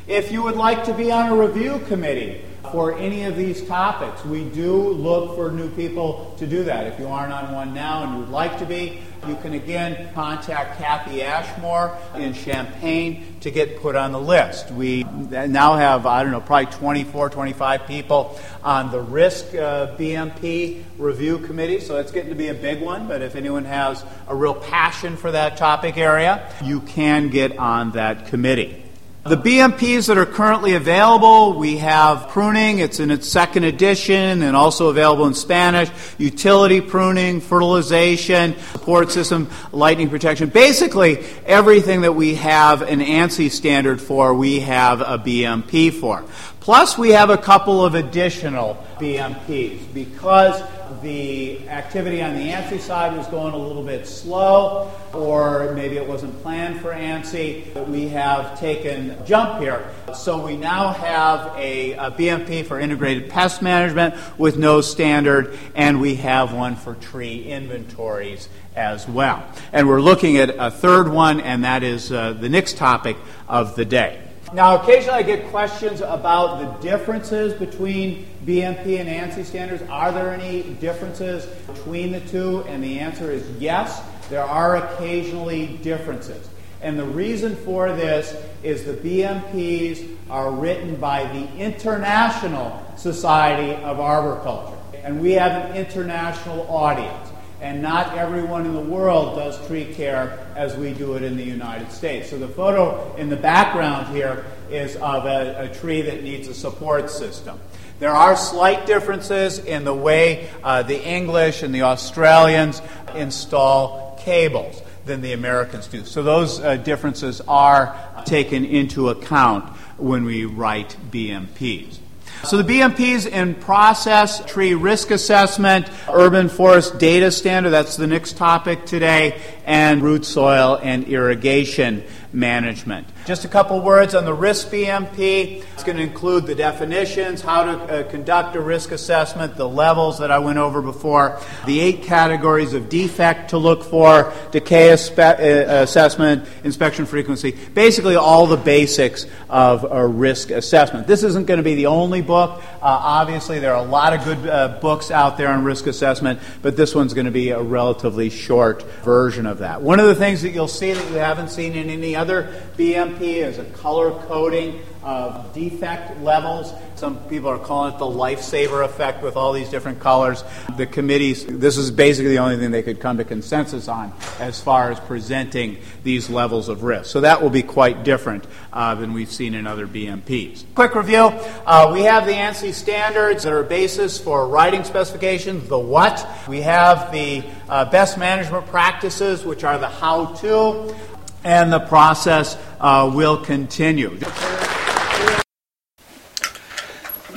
If 0.06 0.30
you 0.30 0.44
would 0.44 0.54
like 0.54 0.84
to 0.84 0.94
be 0.94 1.10
on 1.10 1.32
a 1.32 1.36
review 1.36 1.80
committee 1.88 2.44
for 2.70 2.96
any 2.96 3.24
of 3.24 3.36
these 3.36 3.66
topics, 3.66 4.24
we 4.24 4.44
do 4.50 4.76
look 4.76 5.34
for 5.34 5.50
new 5.50 5.68
people 5.70 6.32
to 6.38 6.46
do 6.46 6.62
that. 6.62 6.86
If 6.86 7.00
you 7.00 7.08
aren't 7.08 7.32
on 7.32 7.52
one 7.52 7.74
now 7.74 8.04
and 8.04 8.12
you 8.12 8.18
would 8.20 8.30
like 8.30 8.60
to 8.60 8.64
be, 8.64 9.02
you 9.26 9.36
can 9.36 9.54
again 9.54 10.12
contact 10.14 10.78
Kathy 10.78 11.22
Ashmore 11.22 11.96
in 12.16 12.34
Champaign 12.34 13.36
to 13.40 13.50
get 13.50 13.80
put 13.80 13.94
on 13.94 14.10
the 14.10 14.20
list. 14.20 14.70
We 14.72 15.04
now 15.04 15.76
have, 15.76 16.06
I 16.06 16.22
don't 16.22 16.32
know, 16.32 16.40
probably 16.40 16.72
24, 16.72 17.30
25 17.30 17.86
people 17.86 18.38
on 18.64 18.90
the 18.90 19.00
risk 19.00 19.54
uh, 19.54 19.96
BMP 19.96 20.82
review 20.98 21.38
committee, 21.38 21.78
so 21.78 21.98
it's 21.98 22.10
getting 22.10 22.30
to 22.30 22.36
be 22.36 22.48
a 22.48 22.54
big 22.54 22.82
one. 22.82 23.06
But 23.06 23.22
if 23.22 23.36
anyone 23.36 23.64
has 23.64 24.04
a 24.26 24.34
real 24.34 24.54
passion 24.54 25.16
for 25.16 25.30
that 25.30 25.56
topic 25.56 25.96
area, 25.96 26.52
you 26.62 26.80
can 26.80 27.28
get 27.28 27.58
on 27.58 27.92
that 27.92 28.26
committee. 28.26 28.82
The 29.24 29.36
BMPs 29.36 30.08
that 30.08 30.18
are 30.18 30.26
currently 30.26 30.74
available, 30.74 31.52
we 31.52 31.76
have 31.76 32.28
pruning, 32.30 32.80
it's 32.80 32.98
in 32.98 33.12
its 33.12 33.28
second 33.28 33.62
edition 33.62 34.42
and 34.42 34.56
also 34.56 34.88
available 34.88 35.26
in 35.28 35.34
Spanish, 35.34 35.90
utility 36.18 36.80
pruning, 36.80 37.40
fertilization, 37.40 38.56
support 38.72 39.12
system, 39.12 39.48
lightning 39.70 40.10
protection. 40.10 40.48
Basically, 40.48 41.24
everything 41.46 42.00
that 42.00 42.16
we 42.16 42.34
have 42.34 42.82
an 42.82 42.98
ANSI 42.98 43.48
standard 43.48 44.00
for, 44.00 44.34
we 44.34 44.58
have 44.58 45.00
a 45.02 45.20
BMP 45.20 45.92
for. 45.92 46.24
Plus, 46.58 46.98
we 46.98 47.10
have 47.10 47.30
a 47.30 47.38
couple 47.38 47.84
of 47.84 47.94
additional 47.94 48.84
BMPs 48.98 49.94
because 49.94 50.60
the 51.00 51.68
activity 51.68 52.22
on 52.22 52.34
the 52.34 52.48
ANSI 52.48 52.80
side 52.80 53.16
was 53.16 53.26
going 53.28 53.54
a 53.54 53.56
little 53.56 53.82
bit 53.82 54.06
slow, 54.06 54.90
or 55.12 55.72
maybe 55.74 55.96
it 55.96 56.06
wasn't 56.06 56.40
planned 56.42 56.80
for 56.80 56.92
ANSI, 56.92 57.72
but 57.72 57.88
we 57.88 58.08
have 58.08 58.58
taken 58.58 59.16
jump 59.24 59.60
here. 59.60 59.88
So 60.14 60.44
we 60.44 60.56
now 60.56 60.92
have 60.92 61.56
a, 61.56 61.92
a 61.92 62.10
BMP 62.10 62.66
for 62.66 62.78
integrated 62.80 63.30
pest 63.30 63.62
management 63.62 64.14
with 64.38 64.58
no 64.58 64.80
standard, 64.80 65.56
and 65.74 66.00
we 66.00 66.16
have 66.16 66.52
one 66.52 66.76
for 66.76 66.94
tree 66.96 67.44
inventories 67.44 68.48
as 68.74 69.08
well. 69.08 69.44
And 69.72 69.88
we're 69.88 70.00
looking 70.00 70.36
at 70.38 70.50
a 70.58 70.70
third 70.70 71.08
one, 71.08 71.40
and 71.40 71.64
that 71.64 71.82
is 71.82 72.10
uh, 72.10 72.32
the 72.32 72.48
next 72.48 72.76
topic 72.76 73.16
of 73.48 73.76
the 73.76 73.84
day. 73.84 74.20
Now, 74.54 74.82
occasionally 74.82 75.18
I 75.18 75.22
get 75.22 75.46
questions 75.48 76.02
about 76.02 76.58
the 76.58 76.86
differences 76.86 77.54
between 77.54 78.26
BMP 78.44 79.00
and 79.00 79.08
ANSI 79.08 79.46
standards. 79.46 79.82
Are 79.88 80.12
there 80.12 80.34
any 80.34 80.62
differences 80.74 81.46
between 81.66 82.12
the 82.12 82.20
two? 82.20 82.62
And 82.68 82.84
the 82.84 82.98
answer 82.98 83.30
is 83.30 83.48
yes, 83.58 84.02
there 84.28 84.44
are 84.44 84.76
occasionally 84.76 85.78
differences. 85.78 86.50
And 86.82 86.98
the 86.98 87.04
reason 87.04 87.56
for 87.56 87.92
this 87.92 88.36
is 88.62 88.84
the 88.84 88.92
BMPs 88.92 90.16
are 90.28 90.50
written 90.50 90.96
by 90.96 91.24
the 91.24 91.50
International 91.56 92.84
Society 92.96 93.72
of 93.82 94.00
Arboriculture. 94.00 94.76
And 95.02 95.22
we 95.22 95.32
have 95.32 95.70
an 95.70 95.76
international 95.76 96.66
audience 96.68 97.31
and 97.62 97.80
not 97.80 98.18
everyone 98.18 98.66
in 98.66 98.74
the 98.74 98.80
world 98.80 99.36
does 99.36 99.64
tree 99.68 99.94
care 99.94 100.46
as 100.56 100.76
we 100.76 100.92
do 100.92 101.14
it 101.14 101.22
in 101.22 101.36
the 101.36 101.44
United 101.44 101.92
States. 101.92 102.28
So 102.28 102.36
the 102.36 102.48
photo 102.48 103.14
in 103.14 103.30
the 103.30 103.36
background 103.36 104.14
here 104.14 104.44
is 104.68 104.96
of 104.96 105.26
a, 105.26 105.70
a 105.70 105.74
tree 105.74 106.02
that 106.02 106.24
needs 106.24 106.48
a 106.48 106.54
support 106.54 107.08
system. 107.08 107.60
There 108.00 108.10
are 108.10 108.36
slight 108.36 108.84
differences 108.84 109.60
in 109.60 109.84
the 109.84 109.94
way 109.94 110.50
uh, 110.64 110.82
the 110.82 111.00
English 111.00 111.62
and 111.62 111.72
the 111.72 111.82
Australians 111.82 112.82
install 113.14 114.18
cables 114.20 114.82
than 115.04 115.20
the 115.20 115.32
Americans 115.32 115.86
do. 115.86 116.04
So 116.04 116.24
those 116.24 116.58
uh, 116.58 116.76
differences 116.76 117.40
are 117.46 117.96
taken 118.24 118.64
into 118.64 119.08
account 119.10 119.68
when 119.98 120.24
we 120.24 120.46
write 120.46 120.96
BMPs. 121.12 122.01
So 122.44 122.60
the 122.60 122.64
BMPs 122.64 123.28
in 123.28 123.54
process, 123.54 124.44
tree 124.44 124.74
risk 124.74 125.12
assessment, 125.12 125.88
urban 126.08 126.48
forest 126.48 126.98
data 126.98 127.30
standard, 127.30 127.70
that's 127.70 127.96
the 127.96 128.08
next 128.08 128.36
topic 128.36 128.84
today, 128.84 129.40
and 129.64 130.02
root 130.02 130.24
soil 130.24 130.78
and 130.82 131.04
irrigation 131.04 132.04
management. 132.32 133.06
Just 133.26 133.44
a 133.44 133.48
couple 133.48 133.80
words 133.80 134.14
on 134.14 134.24
the 134.24 134.32
risk 134.32 134.68
BMP. 134.70 135.62
It's 135.74 135.84
going 135.84 135.96
to 135.96 136.02
include 136.02 136.46
the 136.46 136.54
definitions, 136.54 137.40
how 137.40 137.64
to 137.64 137.70
uh, 137.70 138.10
conduct 138.10 138.56
a 138.56 138.60
risk 138.60 138.90
assessment, 138.90 139.56
the 139.56 139.68
levels 139.68 140.18
that 140.18 140.30
I 140.30 140.38
went 140.38 140.58
over 140.58 140.82
before, 140.82 141.40
the 141.66 141.80
eight 141.80 142.02
categories 142.02 142.72
of 142.72 142.88
defect 142.88 143.50
to 143.50 143.58
look 143.58 143.84
for, 143.84 144.32
decay 144.50 144.88
aspe- 144.88 145.18
uh, 145.18 145.82
assessment, 145.82 146.48
inspection 146.64 147.06
frequency, 147.06 147.52
basically 147.74 148.16
all 148.16 148.46
the 148.46 148.56
basics 148.56 149.26
of 149.48 149.84
a 149.84 150.06
risk 150.06 150.50
assessment. 150.50 151.06
This 151.06 151.22
isn't 151.22 151.46
going 151.46 151.58
to 151.58 151.64
be 151.64 151.74
the 151.74 151.86
only 151.86 152.22
book. 152.22 152.62
Uh, 152.80 152.80
obviously, 152.82 153.58
there 153.58 153.74
are 153.74 153.84
a 153.84 153.88
lot 153.88 154.14
of 154.14 154.24
good 154.24 154.48
uh, 154.48 154.78
books 154.80 155.10
out 155.10 155.36
there 155.36 155.48
on 155.48 155.64
risk 155.64 155.86
assessment, 155.86 156.40
but 156.62 156.76
this 156.76 156.94
one's 156.94 157.14
going 157.14 157.26
to 157.26 157.32
be 157.32 157.50
a 157.50 157.60
relatively 157.60 158.30
short 158.30 158.82
version 159.02 159.46
of 159.46 159.51
that. 159.58 159.82
One 159.82 160.00
of 160.00 160.06
the 160.06 160.14
things 160.14 160.42
that 160.42 160.50
you'll 160.50 160.68
see 160.68 160.92
that 160.92 161.10
you 161.10 161.16
haven't 161.16 161.48
seen 161.48 161.74
in 161.74 161.90
any 161.90 162.14
other 162.16 162.62
BMP 162.76 163.20
is 163.20 163.58
a 163.58 163.64
color 163.64 164.10
coding 164.26 164.80
of 165.02 165.52
defect 165.52 166.20
levels. 166.20 166.72
Some 167.02 167.18
people 167.24 167.48
are 167.48 167.58
calling 167.58 167.92
it 167.92 167.98
the 167.98 168.04
lifesaver 168.04 168.84
effect 168.84 169.24
with 169.24 169.36
all 169.36 169.52
these 169.52 169.68
different 169.68 169.98
colors. 169.98 170.44
The 170.76 170.86
committees, 170.86 171.44
this 171.44 171.76
is 171.76 171.90
basically 171.90 172.30
the 172.30 172.38
only 172.38 172.56
thing 172.56 172.70
they 172.70 172.84
could 172.84 173.00
come 173.00 173.16
to 173.16 173.24
consensus 173.24 173.88
on 173.88 174.12
as 174.38 174.60
far 174.60 174.92
as 174.92 175.00
presenting 175.00 175.78
these 176.04 176.30
levels 176.30 176.68
of 176.68 176.84
risk. 176.84 177.06
So 177.06 177.22
that 177.22 177.42
will 177.42 177.50
be 177.50 177.64
quite 177.64 178.04
different 178.04 178.46
uh, 178.72 178.94
than 178.94 179.14
we've 179.14 179.32
seen 179.32 179.54
in 179.54 179.66
other 179.66 179.88
BMPs. 179.88 180.62
Quick 180.76 180.94
review 180.94 181.32
uh, 181.66 181.90
we 181.92 182.02
have 182.02 182.24
the 182.24 182.34
ANSI 182.34 182.72
standards 182.72 183.42
that 183.42 183.52
are 183.52 183.64
basis 183.64 184.20
for 184.20 184.46
writing 184.46 184.84
specifications, 184.84 185.68
the 185.68 185.80
what. 185.80 186.24
We 186.46 186.60
have 186.60 187.10
the 187.10 187.42
uh, 187.68 187.84
best 187.86 188.16
management 188.16 188.66
practices, 188.66 189.44
which 189.44 189.64
are 189.64 189.76
the 189.76 189.88
how 189.88 190.26
to 190.36 190.94
and 191.42 191.72
the 191.72 191.80
process 191.80 192.56
uh, 192.78 193.10
will 193.12 193.38
continue. 193.38 194.20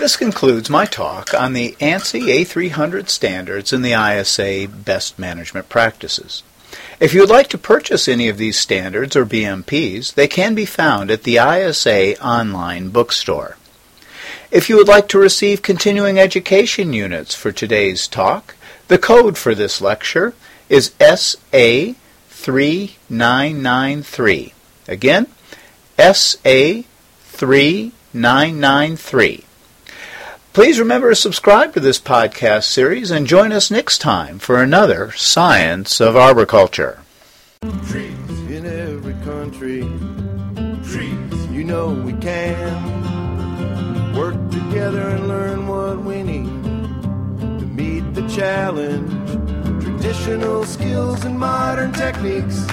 This 0.06 0.18
concludes 0.18 0.70
my 0.70 0.86
talk 0.86 1.34
on 1.34 1.54
the 1.54 1.72
ANSI 1.80 2.46
A300 2.46 3.10
standards 3.10 3.74
and 3.74 3.84
the 3.84 3.94
ISA 3.94 4.68
best 4.68 5.18
management 5.18 5.68
practices. 5.68 6.44
If 7.00 7.16
you 7.16 7.22
would 7.22 7.32
like 7.32 7.48
to 7.48 7.58
purchase 7.58 8.08
any 8.08 8.30
of 8.30 8.38
these 8.38 8.60
standards 8.60 9.16
or 9.16 9.26
BMPs, 9.26 10.14
they 10.14 10.28
can 10.28 10.54
be 10.54 10.68
found 10.68 11.10
at 11.10 11.24
the 11.24 11.38
ISA 11.38 12.24
online 12.24 12.90
bookstore. 12.90 13.58
If 14.52 14.70
you 14.70 14.76
would 14.76 14.88
like 14.88 15.08
to 15.08 15.18
receive 15.18 15.64
continuing 15.64 16.20
education 16.20 16.94
units 16.94 17.34
for 17.34 17.52
today's 17.52 18.08
talk, 18.08 18.54
the 18.90 19.00
code 19.00 19.40
for 19.40 19.56
this 19.56 19.82
lecture 19.82 20.36
is 20.70 20.94
SA 21.00 21.96
3993. 22.30 24.54
Again, 24.88 25.26
SA 25.98 26.84
3993. 27.24 29.45
Please 30.56 30.80
remember 30.80 31.10
to 31.10 31.16
subscribe 31.18 31.74
to 31.74 31.82
this 31.82 32.00
podcast 32.00 32.64
series 32.64 33.12
and 33.12 33.28
join 33.28 33.52
us 33.52 33.70
next 33.70 33.98
time 33.98 34.40
for 34.40 34.64
another 34.64 35.12
Science 35.12 36.00
of 36.00 36.16
Arboriculture. 36.16 37.02
Trees 37.90 38.30
in 38.50 38.66
every 38.66 39.16
country. 39.26 39.82
Trees, 40.90 41.52
you 41.52 41.66
know 41.66 41.90
we 41.90 42.14
can 42.14 42.72
work 44.16 44.36
together 44.50 45.10
and 45.10 45.28
learn 45.28 45.68
what 45.68 46.02
we 46.06 46.24
need 46.24 46.64
to 47.60 47.66
meet 47.66 48.14
the 48.14 48.26
challenge. 48.30 49.12
Traditional 49.84 50.64
skills 50.64 51.26
and 51.26 51.38
modern 51.38 51.92
techniques. 51.92 52.66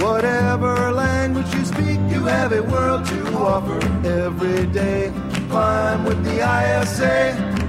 Whatever 0.00 0.92
language 0.92 1.52
you 1.54 1.64
speak, 1.64 1.98
you 2.08 2.24
have 2.26 2.52
a 2.52 2.62
world 2.62 3.04
to 3.06 3.18
offer 3.36 3.78
every 4.06 4.66
day. 4.66 5.12
Climb 5.50 6.04
with 6.04 6.22
the 6.24 6.38
ISA. 6.38 7.67